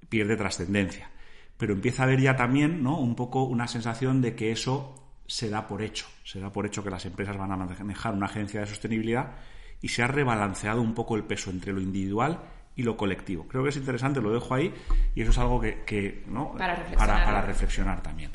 pierde 0.09 0.35
trascendencia 0.37 1.11
pero 1.57 1.73
empieza 1.73 2.03
a 2.03 2.05
haber 2.05 2.19
ya 2.19 2.35
también 2.35 2.83
¿no? 2.83 2.99
un 2.99 3.15
poco 3.15 3.43
una 3.43 3.67
sensación 3.67 4.21
de 4.21 4.35
que 4.35 4.51
eso 4.51 4.95
se 5.27 5.49
da 5.49 5.67
por 5.67 5.81
hecho, 5.81 6.07
se 6.23 6.39
da 6.39 6.51
por 6.51 6.65
hecho 6.65 6.83
que 6.83 6.89
las 6.89 7.05
empresas 7.05 7.37
van 7.37 7.51
a 7.51 7.57
manejar 7.57 8.13
una 8.13 8.25
agencia 8.25 8.59
de 8.59 8.67
sostenibilidad 8.67 9.35
y 9.81 9.89
se 9.89 10.03
ha 10.03 10.07
rebalanceado 10.07 10.81
un 10.81 10.93
poco 10.93 11.15
el 11.15 11.23
peso 11.23 11.49
entre 11.51 11.73
lo 11.73 11.81
individual 11.81 12.41
y 12.75 12.83
lo 12.83 12.97
colectivo. 12.97 13.47
Creo 13.47 13.63
que 13.63 13.69
es 13.69 13.77
interesante, 13.77 14.21
lo 14.21 14.31
dejo 14.33 14.53
ahí 14.53 14.73
y 15.15 15.21
eso 15.21 15.31
es 15.31 15.37
algo 15.37 15.61
que, 15.61 16.23
¿no? 16.27 16.53
para, 16.53 16.75
reflexionar. 16.75 17.25
Para, 17.25 17.41
reflexionar 17.41 18.03
también. 18.03 18.31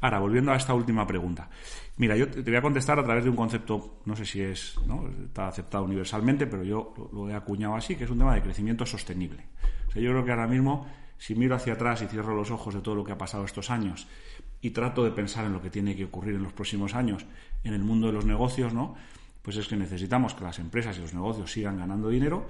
Ahora, 0.00 0.18
volviendo 0.18 0.52
a 0.52 0.56
esta 0.56 0.74
última 0.74 1.06
pregunta. 1.06 1.48
Mira, 1.96 2.16
yo 2.16 2.28
te 2.28 2.42
voy 2.42 2.56
a 2.56 2.62
contestar 2.62 2.98
a 2.98 3.04
través 3.04 3.24
de 3.24 3.30
un 3.30 3.36
concepto, 3.36 4.00
no 4.04 4.16
sé 4.16 4.26
si 4.26 4.42
es, 4.42 4.76
¿no? 4.86 5.08
está 5.08 5.48
aceptado 5.48 5.84
universalmente, 5.84 6.46
pero 6.46 6.64
yo 6.64 6.92
lo, 7.12 7.30
he 7.30 7.34
acuñado 7.34 7.76
así, 7.76 7.94
que 7.94 8.04
es 8.04 8.10
un 8.10 8.18
tema 8.18 8.34
de 8.34 8.42
crecimiento 8.42 8.84
sostenible. 8.84 9.46
O 9.88 9.92
sea, 9.92 10.02
yo 10.02 10.10
creo 10.10 10.24
que 10.24 10.30
ahora 10.32 10.48
mismo 10.48 10.86
si 11.18 11.34
miro 11.34 11.54
hacia 11.54 11.74
atrás 11.74 12.02
y 12.02 12.06
cierro 12.06 12.34
los 12.34 12.50
ojos 12.50 12.74
de 12.74 12.80
todo 12.80 12.94
lo 12.94 13.04
que 13.04 13.12
ha 13.12 13.18
pasado 13.18 13.44
estos 13.44 13.70
años 13.70 14.06
y 14.60 14.70
trato 14.70 15.04
de 15.04 15.10
pensar 15.10 15.44
en 15.44 15.52
lo 15.52 15.62
que 15.62 15.70
tiene 15.70 15.94
que 15.94 16.04
ocurrir 16.04 16.34
en 16.34 16.42
los 16.42 16.52
próximos 16.52 16.94
años 16.94 17.24
en 17.62 17.72
el 17.72 17.82
mundo 17.82 18.08
de 18.08 18.12
los 18.12 18.24
negocios, 18.24 18.74
¿no? 18.74 18.94
Pues 19.42 19.56
es 19.56 19.68
que 19.68 19.76
necesitamos 19.76 20.34
que 20.34 20.42
las 20.42 20.58
empresas 20.58 20.96
y 20.98 21.00
los 21.00 21.14
negocios 21.14 21.52
sigan 21.52 21.78
ganando 21.78 22.08
dinero, 22.08 22.46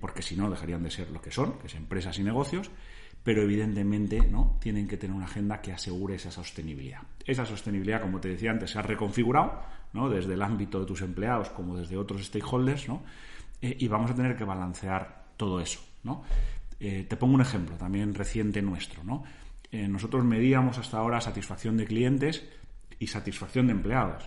porque 0.00 0.22
si 0.22 0.36
no 0.36 0.48
dejarían 0.48 0.82
de 0.82 0.90
ser 0.90 1.10
lo 1.10 1.20
que 1.20 1.30
son, 1.30 1.58
que 1.58 1.66
es 1.66 1.74
empresas 1.74 2.18
y 2.18 2.24
negocios, 2.24 2.70
pero 3.26 3.42
evidentemente 3.42 4.20
¿no? 4.20 4.56
tienen 4.60 4.86
que 4.86 4.96
tener 4.96 5.16
una 5.16 5.24
agenda 5.24 5.60
que 5.60 5.72
asegure 5.72 6.14
esa 6.14 6.30
sostenibilidad. 6.30 7.00
Esa 7.24 7.44
sostenibilidad, 7.44 8.00
como 8.00 8.20
te 8.20 8.28
decía 8.28 8.52
antes, 8.52 8.70
se 8.70 8.78
ha 8.78 8.82
reconfigurado 8.82 9.62
¿no? 9.92 10.08
desde 10.08 10.34
el 10.34 10.42
ámbito 10.42 10.78
de 10.78 10.86
tus 10.86 11.02
empleados 11.02 11.50
como 11.50 11.76
desde 11.76 11.96
otros 11.96 12.24
stakeholders 12.24 12.86
¿no? 12.86 13.02
Eh, 13.60 13.76
y 13.80 13.88
vamos 13.88 14.12
a 14.12 14.14
tener 14.14 14.36
que 14.36 14.44
balancear 14.44 15.24
todo 15.36 15.60
eso. 15.60 15.80
¿no? 16.04 16.22
Eh, 16.78 17.04
te 17.08 17.16
pongo 17.16 17.34
un 17.34 17.40
ejemplo 17.40 17.74
también 17.74 18.14
reciente 18.14 18.62
nuestro. 18.62 19.02
¿no? 19.02 19.24
Eh, 19.72 19.88
nosotros 19.88 20.24
medíamos 20.24 20.78
hasta 20.78 20.98
ahora 20.98 21.20
satisfacción 21.20 21.76
de 21.76 21.86
clientes 21.86 22.48
y 23.00 23.08
satisfacción 23.08 23.66
de 23.66 23.72
empleados, 23.72 24.22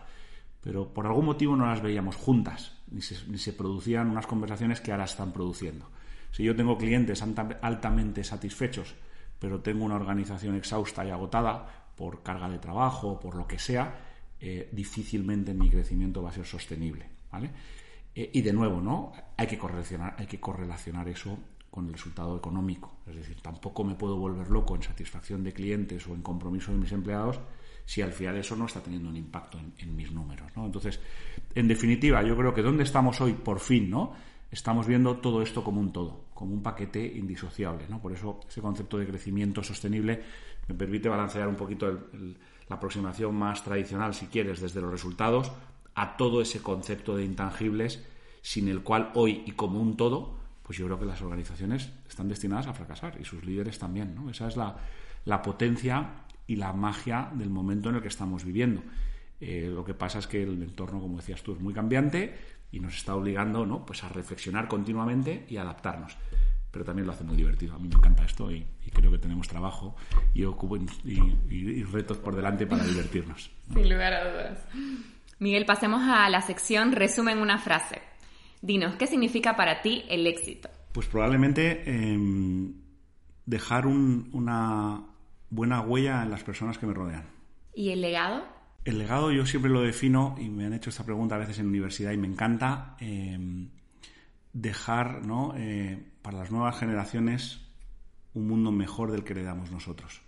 pero 0.62 0.94
por 0.94 1.06
algún 1.06 1.26
motivo 1.26 1.56
no 1.56 1.66
las 1.66 1.82
veíamos 1.82 2.16
juntas, 2.16 2.78
ni 2.92 3.02
se, 3.02 3.16
ni 3.28 3.38
se 3.38 3.54
producían 3.54 4.10
unas 4.10 4.28
conversaciones 4.28 4.82
que 4.82 4.92
ahora 4.92 5.06
están 5.06 5.32
produciendo. 5.32 5.90
Si 6.32 6.44
yo 6.44 6.56
tengo 6.56 6.78
clientes 6.78 7.24
altamente 7.62 8.24
satisfechos, 8.24 8.96
pero 9.40 9.62
tengo 9.62 9.86
una 9.86 9.96
organización 9.96 10.56
exhausta 10.56 11.06
y 11.06 11.10
agotada 11.10 11.88
por 11.96 12.22
carga 12.24 12.50
de 12.50 12.60
trabajo, 12.60 13.20
por 13.20 13.36
lo 13.36 13.48
que 13.48 13.58
sea, 13.58 14.00
eh, 14.40 14.70
difícilmente 14.72 15.54
mi 15.54 15.70
crecimiento 15.70 16.22
va 16.22 16.30
a 16.30 16.34
ser 16.34 16.46
sostenible. 16.46 17.10
Eh, 18.16 18.30
y 18.34 18.42
de 18.42 18.54
nuevo, 18.54 18.82
¿no? 18.82 19.12
Hay 19.38 19.48
que, 19.48 19.58
correlacionar, 19.58 20.16
hay 20.18 20.28
que 20.28 20.40
correlacionar 20.40 21.08
eso 21.08 21.38
con 21.70 21.88
el 21.88 21.94
resultado 21.94 22.38
económico. 22.38 22.98
Es 23.08 23.16
decir, 23.16 23.42
tampoco 23.42 23.84
me 23.84 23.96
puedo 23.96 24.18
volver 24.18 24.50
loco 24.50 24.76
en 24.76 24.84
satisfacción 24.84 25.44
de 25.44 25.54
clientes 25.54 26.06
o 26.08 26.14
en 26.14 26.22
compromiso 26.22 26.72
de 26.72 26.78
mis 26.78 26.92
empleados 26.92 27.40
si 27.86 28.02
al 28.02 28.12
final 28.12 28.38
eso 28.38 28.56
no 28.56 28.66
está 28.66 28.82
teniendo 28.82 29.10
un 29.10 29.16
impacto 29.16 29.60
en, 29.78 29.96
mis 29.96 30.12
números. 30.12 30.52
¿no? 30.56 30.66
Entonces, 30.66 31.00
en 31.56 31.68
definitiva, 31.68 32.22
yo 32.24 32.38
creo 32.38 32.54
que 32.54 32.62
donde 32.62 32.84
estamos 32.84 33.20
hoy, 33.22 33.34
por 33.34 33.60
fin, 33.60 33.90
¿no? 33.90 34.14
estamos 34.52 34.88
viendo 34.88 35.18
todo 35.18 35.42
esto 35.42 35.64
como 35.64 35.80
un 35.80 35.92
todo, 35.92 36.26
como 36.34 36.54
un 36.54 36.64
paquete 36.64 37.06
indisociable. 37.06 37.86
¿no? 37.90 38.02
Por 38.02 38.14
eso 38.14 38.40
ese 38.48 38.62
concepto 38.62 38.98
de 38.98 39.08
crecimiento 39.08 39.64
sostenible 39.64 40.22
me 40.68 40.76
permite 40.76 41.10
balancear 41.10 41.48
un 41.48 41.56
poquito 41.56 42.10
la 42.68 42.76
aproximación 42.76 43.36
más 43.36 43.64
tradicional, 43.64 44.14
si 44.14 44.28
quieres, 44.28 44.62
desde 44.62 44.82
los 44.82 44.92
resultados 44.92 45.52
a 45.96 46.16
todo 46.16 46.42
ese 46.42 46.62
concepto 46.62 47.16
de 47.16 47.26
intangibles 47.26 48.06
sin 48.42 48.70
el 48.70 48.84
cual 48.84 49.12
hoy 49.16 49.44
y 49.46 49.52
como 49.52 49.82
un 49.82 49.98
todo, 49.98 50.38
pues 50.64 50.78
yo 50.78 50.86
creo 50.86 51.00
que 51.00 51.06
las 51.06 51.22
organizaciones 51.22 51.92
están 52.08 52.30
destinadas 52.30 52.68
a 52.68 52.74
fracasar 52.74 53.20
y 53.20 53.26
sus 53.26 53.44
líderes 53.44 53.80
también. 53.80 54.16
¿no? 54.16 54.30
Esa 54.30 54.48
es 54.48 54.56
la, 54.56 54.78
la 55.26 55.42
potencia 55.42 56.26
y 56.50 56.56
la 56.56 56.74
magia 56.74 57.30
del 57.32 57.52
momento 57.52 57.90
en 57.90 57.96
el 57.96 58.02
que 58.02 58.08
estamos 58.08 58.44
viviendo. 58.44 58.82
Eh, 59.40 59.70
lo 59.72 59.86
que 59.86 59.94
pasa 59.94 60.18
es 60.18 60.26
que 60.26 60.42
el 60.42 60.64
entorno, 60.64 61.00
como 61.00 61.18
decías 61.18 61.44
tú, 61.44 61.54
es 61.54 61.60
muy 61.60 61.76
cambiante, 61.76 62.36
y 62.72 62.80
nos 62.80 62.96
está 62.96 63.16
obligando 63.16 63.68
¿no? 63.68 63.86
pues 63.86 64.04
a 64.04 64.10
reflexionar 64.10 64.68
continuamente 64.68 65.46
y 65.48 65.58
adaptarnos. 65.58 66.18
Pero 66.72 66.84
también 66.84 67.06
lo 67.06 67.14
hace 67.14 67.24
muy 67.24 67.38
divertido. 67.38 67.76
A 67.76 67.78
mí 67.78 67.88
me 67.88 67.94
encanta 67.94 68.26
esto 68.26 68.52
y, 68.52 68.66
creo 68.92 69.12
que 69.12 69.20
tenemos 69.20 69.48
trabajo 69.48 69.96
y, 70.34 70.44
y, 70.44 71.84
retos 71.84 72.18
por 72.18 72.36
delante 72.36 72.66
para 72.66 72.84
divertirnos. 72.84 73.52
Sin 73.72 73.88
lugar 73.88 74.14
a 74.14 74.32
dudas. 74.32 74.60
Miguel, 75.38 75.68
pasemos 75.68 76.02
a 76.04 76.28
la 76.30 76.42
sección 76.42 76.94
resumen 76.94 77.38
una 77.38 77.60
frase. 77.60 78.02
Dinos, 78.62 78.96
¿qué 78.96 79.06
significa 79.06 79.56
para 79.56 79.84
ti 79.84 80.04
el 80.10 80.26
éxito? 80.26 80.70
Pues 80.92 81.06
probablemente 81.06 81.84
em, 81.88 82.74
dejar 83.46 83.86
una 83.86 85.10
buena 85.50 85.82
huella 85.82 86.24
en 86.24 86.32
las 86.32 86.44
personas 86.44 86.78
que 86.78 86.86
me 86.86 86.94
rodean. 86.94 87.26
¿Y 87.74 87.90
el 87.90 88.02
legado? 88.02 88.44
El 88.86 88.98
legado 88.98 89.32
yo 89.32 89.46
siempre 89.46 89.72
lo 89.72 89.82
defino, 89.82 90.36
y 90.40 90.50
me 90.50 90.66
han 90.66 90.74
hecho 90.74 90.90
esta 90.90 91.04
pregunta 91.04 91.36
a 91.36 91.40
veces 91.40 91.60
en 91.60 91.68
universidad 91.68 92.12
y 92.12 92.18
me 92.18 92.28
encanta, 92.28 92.96
em, 93.00 93.70
dejar 94.54 95.26
¿no? 95.26 95.54
Eh, 95.58 96.12
para 96.22 96.40
las 96.40 96.52
nuevas 96.52 96.78
generaciones 96.78 97.62
un 98.34 98.48
mundo 98.48 98.72
mejor 98.72 99.12
del 99.12 99.24
que 99.24 99.34
heredamos 99.34 99.72
nosotros. 99.72 100.22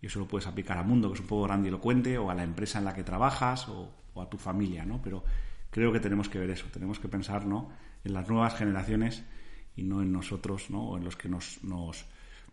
Y 0.00 0.06
eso 0.06 0.18
lo 0.18 0.26
puedes 0.26 0.46
aplicar 0.46 0.78
al 0.78 0.86
mundo, 0.86 1.08
que 1.08 1.14
es 1.14 1.20
un 1.20 1.26
poco 1.26 1.44
grandilocuente, 1.44 2.18
o 2.18 2.30
a 2.30 2.34
la 2.34 2.42
empresa 2.42 2.78
en 2.78 2.84
la 2.84 2.94
que 2.94 3.04
trabajas, 3.04 3.68
o, 3.68 3.92
a 4.20 4.28
tu 4.28 4.36
familia, 4.36 4.84
¿no? 4.84 5.00
Pero 5.00 5.24
creo 5.70 5.92
que 5.92 6.00
tenemos 6.00 6.28
que 6.28 6.38
ver 6.38 6.50
eso, 6.50 6.66
tenemos 6.70 6.98
que 6.98 7.08
pensar 7.08 7.46
¿no? 7.46 7.70
en 8.04 8.12
las 8.12 8.28
nuevas 8.28 8.54
generaciones 8.54 9.24
y 9.74 9.84
no 9.84 10.02
en 10.02 10.12
nosotros, 10.12 10.70
¿no? 10.70 10.90
o 10.90 10.98
en 10.98 11.04
los 11.04 11.16
que 11.16 11.30
nos, 11.30 11.64
nos, 11.64 12.04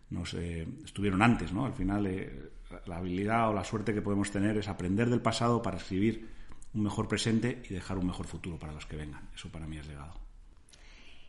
nos 0.09 0.33
eh, 0.33 0.67
estuvieron 0.83 1.21
antes, 1.21 1.53
¿no? 1.53 1.65
Al 1.65 1.73
final, 1.73 2.07
eh, 2.07 2.51
la 2.85 2.97
habilidad 2.97 3.49
o 3.49 3.53
la 3.53 3.63
suerte 3.63 3.93
que 3.93 4.01
podemos 4.01 4.31
tener 4.31 4.57
es 4.57 4.67
aprender 4.67 5.09
del 5.09 5.21
pasado 5.21 5.61
para 5.61 5.77
escribir 5.77 6.27
un 6.73 6.83
mejor 6.83 7.07
presente 7.07 7.61
y 7.69 7.73
dejar 7.73 7.97
un 7.97 8.07
mejor 8.07 8.27
futuro 8.27 8.57
para 8.57 8.73
los 8.73 8.85
que 8.85 8.95
vengan. 8.95 9.29
Eso 9.35 9.49
para 9.49 9.67
mí 9.67 9.77
es 9.77 9.87
legado. 9.87 10.13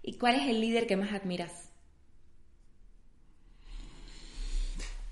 ¿Y 0.02 0.16
cuál 0.16 0.36
es 0.36 0.48
el 0.48 0.60
líder 0.60 0.86
que 0.86 0.96
más 0.96 1.12
admiras? 1.12 1.70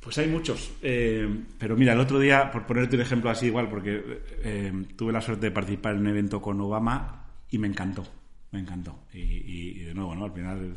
Pues 0.00 0.16
hay 0.16 0.28
muchos. 0.28 0.72
Eh, 0.80 1.28
pero 1.58 1.76
mira, 1.76 1.92
el 1.92 2.00
otro 2.00 2.18
día, 2.18 2.50
por 2.50 2.64
ponerte 2.64 2.96
un 2.96 3.02
ejemplo 3.02 3.28
así 3.28 3.46
igual, 3.46 3.68
porque 3.68 4.82
tuve 4.96 5.12
la 5.12 5.20
suerte 5.20 5.46
de 5.46 5.52
participar 5.52 5.94
en 5.94 6.00
un 6.00 6.06
evento 6.08 6.40
con 6.40 6.58
Obama 6.60 7.26
y 7.50 7.58
me 7.58 7.68
encantó. 7.68 8.06
Me 8.50 8.60
encantó. 8.60 9.00
Y, 9.12 9.80
de 9.80 9.92
nuevo, 9.92 10.14
¿no? 10.14 10.24
Al 10.24 10.32
final 10.32 10.76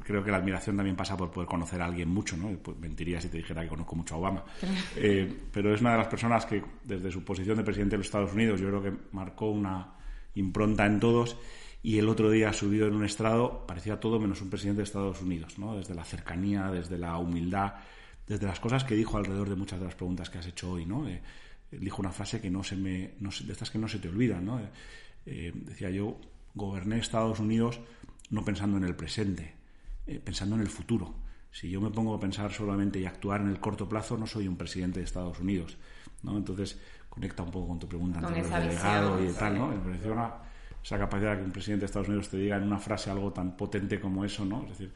creo 0.00 0.22
que 0.22 0.30
la 0.30 0.38
admiración 0.38 0.76
también 0.76 0.96
pasa 0.96 1.16
por 1.16 1.30
poder 1.30 1.48
conocer 1.48 1.80
a 1.80 1.86
alguien 1.86 2.08
mucho, 2.08 2.36
¿no? 2.36 2.48
Pues 2.58 2.78
mentiría 2.78 3.20
si 3.20 3.28
te 3.28 3.38
dijera 3.38 3.62
que 3.62 3.68
conozco 3.68 3.96
mucho 3.96 4.14
a 4.14 4.18
Obama. 4.18 4.44
Eh, 4.96 5.30
pero 5.52 5.74
es 5.74 5.80
una 5.80 5.92
de 5.92 5.98
las 5.98 6.06
personas 6.06 6.46
que, 6.46 6.62
desde 6.84 7.10
su 7.10 7.24
posición 7.24 7.56
de 7.56 7.64
presidente 7.64 7.94
de 7.94 7.98
los 7.98 8.06
Estados 8.06 8.32
Unidos, 8.32 8.60
yo 8.60 8.68
creo 8.68 8.82
que 8.82 8.92
marcó 9.12 9.50
una 9.50 9.94
impronta 10.34 10.86
en 10.86 11.00
todos. 11.00 11.36
Y 11.82 11.98
el 11.98 12.08
otro 12.08 12.30
día, 12.30 12.52
subido 12.52 12.86
en 12.86 12.94
un 12.94 13.04
estrado, 13.04 13.66
parecía 13.66 14.00
todo 14.00 14.18
menos 14.18 14.40
un 14.40 14.50
presidente 14.50 14.78
de 14.78 14.84
Estados 14.84 15.20
Unidos, 15.20 15.58
¿no? 15.58 15.76
Desde 15.76 15.94
la 15.94 16.04
cercanía, 16.04 16.70
desde 16.70 16.96
la 16.96 17.18
humildad, 17.18 17.74
desde 18.26 18.46
las 18.46 18.60
cosas 18.60 18.84
que 18.84 18.94
dijo 18.94 19.18
alrededor 19.18 19.50
de 19.50 19.56
muchas 19.56 19.80
de 19.80 19.86
las 19.86 19.94
preguntas 19.94 20.30
que 20.30 20.38
has 20.38 20.46
hecho 20.46 20.72
hoy, 20.72 20.86
¿no? 20.86 21.06
Eh, 21.08 21.20
dijo 21.70 22.00
una 22.00 22.12
frase 22.12 22.40
que 22.40 22.50
no 22.50 22.62
se 22.62 22.76
me, 22.76 23.14
de 23.18 23.52
estas 23.52 23.70
que 23.70 23.78
no 23.78 23.88
se 23.88 23.98
te 23.98 24.08
olvidan, 24.08 24.44
¿no? 24.44 24.60
Eh, 25.26 25.52
decía 25.54 25.90
yo, 25.90 26.18
goberné 26.54 26.98
Estados 26.98 27.40
Unidos 27.40 27.80
no 28.30 28.44
pensando 28.44 28.76
en 28.76 28.84
el 28.84 28.94
presente, 28.94 29.54
eh, 30.06 30.20
pensando 30.22 30.56
en 30.56 30.62
el 30.62 30.68
futuro. 30.68 31.14
Si 31.50 31.70
yo 31.70 31.80
me 31.80 31.90
pongo 31.90 32.14
a 32.14 32.20
pensar 32.20 32.52
solamente 32.52 32.98
y 32.98 33.06
actuar 33.06 33.40
en 33.40 33.48
el 33.48 33.60
corto 33.60 33.88
plazo, 33.88 34.18
no 34.18 34.26
soy 34.26 34.48
un 34.48 34.56
presidente 34.56 34.98
de 34.98 35.04
Estados 35.04 35.38
Unidos. 35.38 35.76
¿no? 36.22 36.36
Entonces, 36.36 36.78
conecta 37.08 37.42
un 37.42 37.50
poco 37.50 37.68
con 37.68 37.78
tu 37.78 37.88
pregunta 37.88 38.18
anterior 38.18 38.48
del 38.48 38.62
delegado 38.68 39.24
y 39.24 39.32
tal, 39.32 39.58
¿no? 39.58 39.72
Esa 40.82 40.98
capacidad 40.98 41.32
de 41.32 41.38
que 41.38 41.44
un 41.44 41.52
presidente 41.52 41.82
de 41.82 41.86
Estados 41.86 42.08
Unidos 42.08 42.28
te 42.28 42.36
diga 42.36 42.56
en 42.56 42.64
una 42.64 42.78
frase 42.78 43.10
algo 43.10 43.32
tan 43.32 43.56
potente 43.56 43.98
como 43.98 44.24
eso, 44.24 44.44
¿no? 44.44 44.64
Es 44.64 44.70
decir, 44.70 44.92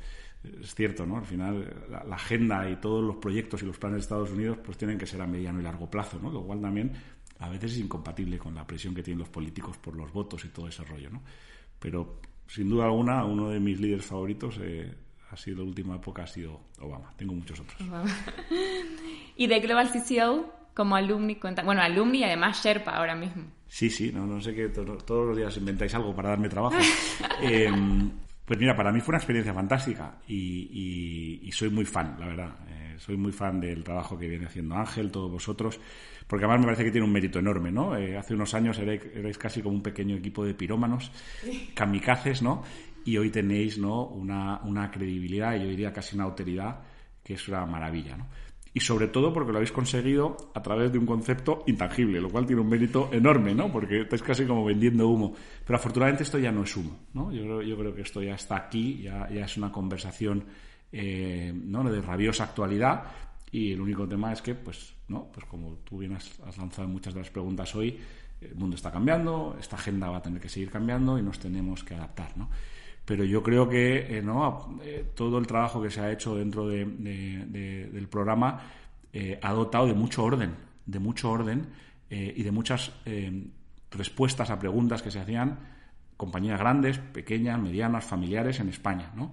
es 0.61 0.75
cierto, 0.75 1.07
¿no? 1.07 1.17
Al 1.17 1.25
final, 1.25 1.87
la, 1.89 2.15
agenda 2.15 2.69
y 2.69 2.77
todos 2.77 3.03
los 3.03 3.17
proyectos 3.17 3.63
y 3.63 3.67
los 3.67 3.79
planes 3.79 3.97
de 3.97 4.01
Estados 4.01 4.31
Unidos 4.31 4.59
pues 4.63 4.77
tienen 4.77 4.99
que 4.99 5.07
ser 5.07 5.23
a 5.23 5.27
mediano 5.27 5.61
y 5.61 5.63
largo 5.63 5.91
plazo, 5.91 6.19
¿no? 6.21 6.31
Lo 6.31 6.43
cual 6.43 6.61
también 6.61 6.93
a 7.39 7.49
veces 7.49 7.73
es 7.73 7.79
incompatible 7.79 8.39
con 8.39 8.55
la 8.55 8.67
presión 8.67 8.95
que 8.95 9.03
tienen 9.03 9.21
los 9.21 9.29
políticos 9.29 9.79
por 9.79 9.97
los 9.97 10.13
votos 10.13 10.45
y 10.45 10.49
todo 10.49 10.69
ese 10.69 10.85
rollo, 10.85 11.09
¿no? 11.09 11.23
Pero 11.79 12.21
sin 12.49 12.69
duda 12.69 12.87
alguna, 12.87 13.25
uno 13.25 13.51
de 13.51 13.61
mis 13.61 13.79
líderes 13.81 14.07
favoritos 14.07 14.59
eh, 14.61 14.93
ha 15.31 15.37
sido, 15.37 15.59
la 15.59 15.65
última 15.65 15.97
época, 15.97 16.23
ha 16.23 16.27
sido 16.27 16.61
Obama. 16.81 17.13
Tengo 17.17 17.35
muchos 17.35 17.61
otros. 17.61 17.79
y 19.37 19.47
de 19.47 19.61
Global 19.61 19.91
CCO, 19.91 20.53
como 20.75 20.97
alumni, 20.97 21.39
bueno, 21.65 21.83
alumni 21.83 22.19
y 22.19 22.25
además 22.25 22.63
Sherpa 22.65 22.93
ahora 22.93 23.15
mismo. 23.15 23.45
Sí, 23.69 23.91
sí, 23.91 24.11
no, 24.13 24.27
no 24.27 24.41
sé 24.41 24.55
qué, 24.55 24.69
todos 24.69 25.27
los 25.27 25.37
días 25.37 25.57
inventáis 25.59 25.95
algo 25.95 26.15
para 26.15 26.31
darme 26.31 26.49
trabajo. 26.49 26.77
Em, 27.43 28.11
pues 28.49 28.59
mira, 28.59 28.75
para 28.75 28.91
mí 28.91 29.01
fue 29.01 29.13
una 29.13 29.19
experiencia 29.19 29.53
fantástica 29.53 30.19
y, 30.27 31.49
soy 31.53 31.71
muy 31.71 31.85
fan, 31.85 32.17
la 32.19 32.27
verdad. 32.27 32.55
Eh, 32.69 32.95
soy 32.99 33.17
muy 33.17 33.31
fan 33.31 33.61
del 33.61 33.85
trabajo 33.85 34.19
que 34.19 34.27
viene 34.27 34.47
haciendo 34.47 34.75
Ángel, 34.75 35.11
todos 35.11 35.31
vosotros 35.31 35.79
porque 36.29 36.45
además 36.45 36.61
me 36.61 36.67
parece 36.67 36.85
que 36.85 36.91
tiene 36.91 37.07
un 37.07 37.13
mérito 37.13 37.39
enorme, 37.39 37.73
¿no? 37.73 37.97
Eh, 37.97 38.17
hace 38.17 38.35
unos 38.35 38.53
años 38.53 38.79
erais, 38.79 39.39
casi 39.39 39.63
como 39.63 39.75
un 39.75 39.83
pequeño 39.83 40.15
equipo 40.17 40.45
de 40.45 40.55
pirómanos, 40.55 41.11
kamikazes, 41.75 42.43
¿no? 42.43 42.63
Y 43.05 43.17
hoy 43.17 43.31
tenéis, 43.31 43.79
¿no? 43.79 44.05
Una, 44.05 44.61
una 44.63 44.91
credibilidad 44.91 45.57
y 45.57 45.61
yo 45.61 45.69
diría 45.69 45.93
casi 45.93 46.17
una 46.17 46.25
autoridad 46.25 46.81
que 47.25 47.35
es 47.35 47.49
una 47.49 47.65
maravilla, 47.65 48.17
¿no? 48.17 48.27
Y 48.75 48.81
sobre 48.81 49.09
todo 49.09 49.33
porque 49.33 49.51
lo 49.51 49.59
habéis 49.59 49.73
conseguido 49.73 50.37
a 50.55 50.63
través 50.63 50.93
de 50.93 50.99
un 50.99 51.07
concepto 51.07 51.65
intangible, 51.67 52.21
lo 52.21 52.29
cual 52.29 52.47
tiene 52.47 52.63
un 52.63 52.69
mérito 52.69 53.09
enorme, 53.13 53.55
¿no? 53.55 53.73
Porque 53.73 54.03
estáis 54.03 54.23
casi 54.23 54.45
como 54.45 54.65
vendiendo 54.65 55.09
humo. 55.09 55.35
Pero 55.65 55.77
afortunadamente 55.77 56.23
esto 56.23 56.39
ya 56.39 56.53
no 56.53 56.65
es 56.65 56.77
humo, 56.77 56.99
¿no? 57.15 57.33
Yo 57.33 57.43
creo, 57.43 57.63
yo 57.63 57.77
creo 57.79 57.95
que 57.95 58.03
esto 58.03 58.23
ya 58.23 58.35
está 58.35 58.57
aquí, 58.57 59.03
ya, 59.03 59.29
ya 59.31 59.45
es 59.47 59.57
una 59.57 59.73
conversación 59.73 60.45
eh, 60.93 61.53
¿no? 61.55 61.83
de 61.85 62.01
rabiosa 62.01 62.45
actualidad, 62.45 63.05
y 63.51 63.73
el 63.73 63.81
único 63.81 64.07
tema 64.07 64.33
es 64.33 64.43
que, 64.43 64.55
pues, 64.55 64.95
¿no? 65.09 65.31
Pues 65.33 65.47
como 65.47 65.77
tú 65.85 65.99
bien 65.99 66.13
has, 66.13 66.39
lanzado 66.59 66.87
en 66.87 66.93
muchas 66.93 67.15
de 67.15 67.21
las 67.21 67.31
preguntas 67.31 67.75
hoy, 67.75 67.99
el 68.41 68.55
mundo 68.55 68.77
está 68.77 68.91
cambiando, 68.91 69.57
esta 69.59 69.77
agenda 69.77 70.11
va 70.11 70.19
a 70.19 70.23
tener 70.23 70.41
que 70.41 70.49
seguir 70.49 70.71
cambiando 70.71 71.19
y 71.19 71.23
nos 71.23 71.39
tenemos 71.39 71.83
que 71.83 71.95
adaptar, 71.95 72.37
¿no? 72.37 72.51
Pero 73.09 73.25
yo 73.25 73.43
creo 73.43 73.67
que 73.67 74.19
eh. 74.19 74.23
Eh, 74.83 75.05
todo 75.15 75.39
el 75.39 75.47
trabajo 75.47 75.81
que 75.81 75.91
se 75.91 76.03
ha 76.03 76.13
hecho 76.13 76.37
dentro 76.37 76.69
del 76.69 78.07
programa 78.11 78.61
eh, 79.11 79.41
ha 79.43 79.53
dotado 79.55 79.87
de 79.87 79.95
mucho 79.95 80.23
orden, 80.25 80.55
de 80.85 80.99
mucho 80.99 81.31
orden 81.31 81.67
y 82.11 82.43
de 82.43 82.51
muchas 82.51 82.93
respuestas 83.91 84.51
a 84.51 84.59
preguntas 84.59 85.03
que 85.03 85.11
se 85.11 85.21
hacían 85.21 85.59
compañías 86.19 86.59
grandes, 86.59 86.99
pequeñas, 86.99 87.59
medianas, 87.61 88.05
familiares 88.05 88.61
en 88.61 88.69
España, 88.71 89.11
¿no? 89.15 89.33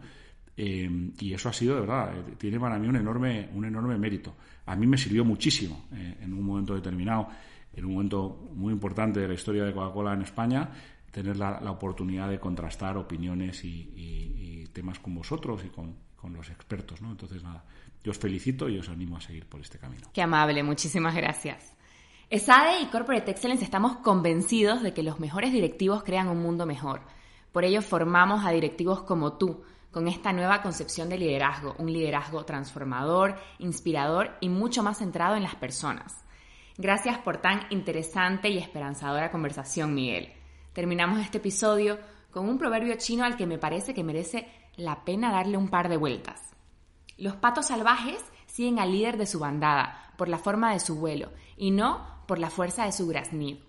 Y 0.58 1.34
eso 1.34 1.50
ha 1.50 1.54
sido, 1.54 1.76
de 1.76 1.82
verdad, 1.82 2.12
tiene 2.38 2.60
para 2.60 2.78
mí 2.78 2.88
un 2.88 2.98
enorme, 2.98 3.50
un 3.54 3.64
enorme 3.64 3.98
mérito. 3.98 4.36
A 4.66 4.76
mí 4.76 4.88
me 4.88 4.98
sirvió 4.98 5.24
muchísimo 5.24 5.86
en 6.22 6.34
un 6.34 6.44
momento 6.44 6.76
determinado, 6.76 7.30
en 7.74 7.86
un 7.86 7.94
momento 7.94 8.50
muy 8.54 8.74
importante 8.74 9.22
de 9.22 9.28
la 9.30 9.34
historia 9.34 9.64
de 9.64 9.74
Coca-Cola 9.74 10.14
en 10.14 10.22
España, 10.24 10.70
tener 11.16 11.38
la, 11.38 11.72
oportunidad 11.72 12.28
de 12.28 12.42
contrastar 12.42 12.98
opiniones 12.98 13.64
y, 13.64 14.68
temas 14.74 15.00
con 15.00 15.16
vosotros 15.16 15.64
y 15.64 15.70
con, 15.70 15.96
con 16.18 16.34
los 16.34 16.50
expertos, 16.50 17.02
¿no? 17.02 17.12
Entonces, 17.12 17.42
nada, 17.42 17.64
yo 18.04 18.12
os 18.12 18.18
felicito 18.18 18.68
y 18.68 18.78
os 18.78 18.90
animo 18.90 19.16
a 19.16 19.22
seguir 19.22 19.46
por 19.46 19.62
este 19.62 19.80
camino. 19.80 20.10
Qué 20.12 20.22
amable, 20.22 20.62
muchísimas 20.64 21.16
gracias. 21.16 21.74
ESADE 22.30 22.82
y 22.82 22.88
Corporate 22.88 23.32
Excellence 23.32 23.64
estamos 23.64 23.96
convencidos 23.98 24.84
de 24.84 24.94
que 24.94 25.04
los 25.04 25.22
mejores 25.22 25.54
directivos 25.54 26.04
crean 26.04 26.28
un 26.28 26.42
mundo 26.42 26.66
mejor. 26.66 27.00
Por 27.54 27.64
ello 27.64 27.82
formamos 27.82 28.44
a 28.44 28.52
directivos 28.52 29.04
como 29.04 29.38
tú, 29.38 29.64
con 29.92 30.10
esta 30.10 30.34
nueva 30.34 30.62
concepción 30.62 31.08
de 31.08 31.18
liderazgo, 31.18 31.76
un 31.78 31.94
liderazgo 31.94 32.44
transformador, 32.44 33.38
inspirador 33.60 34.32
y 34.42 34.50
mucho 34.50 34.84
más 34.84 34.98
centrado 34.98 35.38
en 35.38 35.44
las 35.44 35.56
personas. 35.56 36.26
Gracias 36.78 37.18
por 37.20 37.38
tan 37.38 37.62
interesante 37.70 38.50
y 38.50 38.58
esperanzadora 38.58 39.32
conversación, 39.32 39.94
Miguel. 39.94 40.34
Terminamos 40.76 41.22
este 41.22 41.38
episodio 41.38 41.98
con 42.32 42.50
un 42.50 42.58
proverbio 42.58 42.96
chino 42.98 43.24
al 43.24 43.38
que 43.38 43.48
me 43.48 43.58
parece 43.58 43.94
que 43.94 44.04
merece 44.04 44.46
la 44.76 45.06
pena 45.06 45.32
darle 45.32 45.56
un 45.56 45.70
par 45.70 45.88
de 45.88 45.96
vueltas. 45.96 46.54
Los 47.18 47.38
patos 47.38 47.68
salvajes 47.68 48.22
siguen 48.46 48.80
al 48.80 48.92
líder 48.92 49.16
de 49.16 49.26
su 49.26 49.40
bandada 49.40 50.12
por 50.18 50.28
la 50.28 50.38
forma 50.38 50.74
de 50.74 50.82
su 50.82 50.96
vuelo 50.96 51.32
y 51.56 51.72
no 51.72 52.06
por 52.28 52.40
la 52.40 52.50
fuerza 52.50 52.84
de 52.84 52.92
su 52.92 53.08
graznido. 53.08 53.60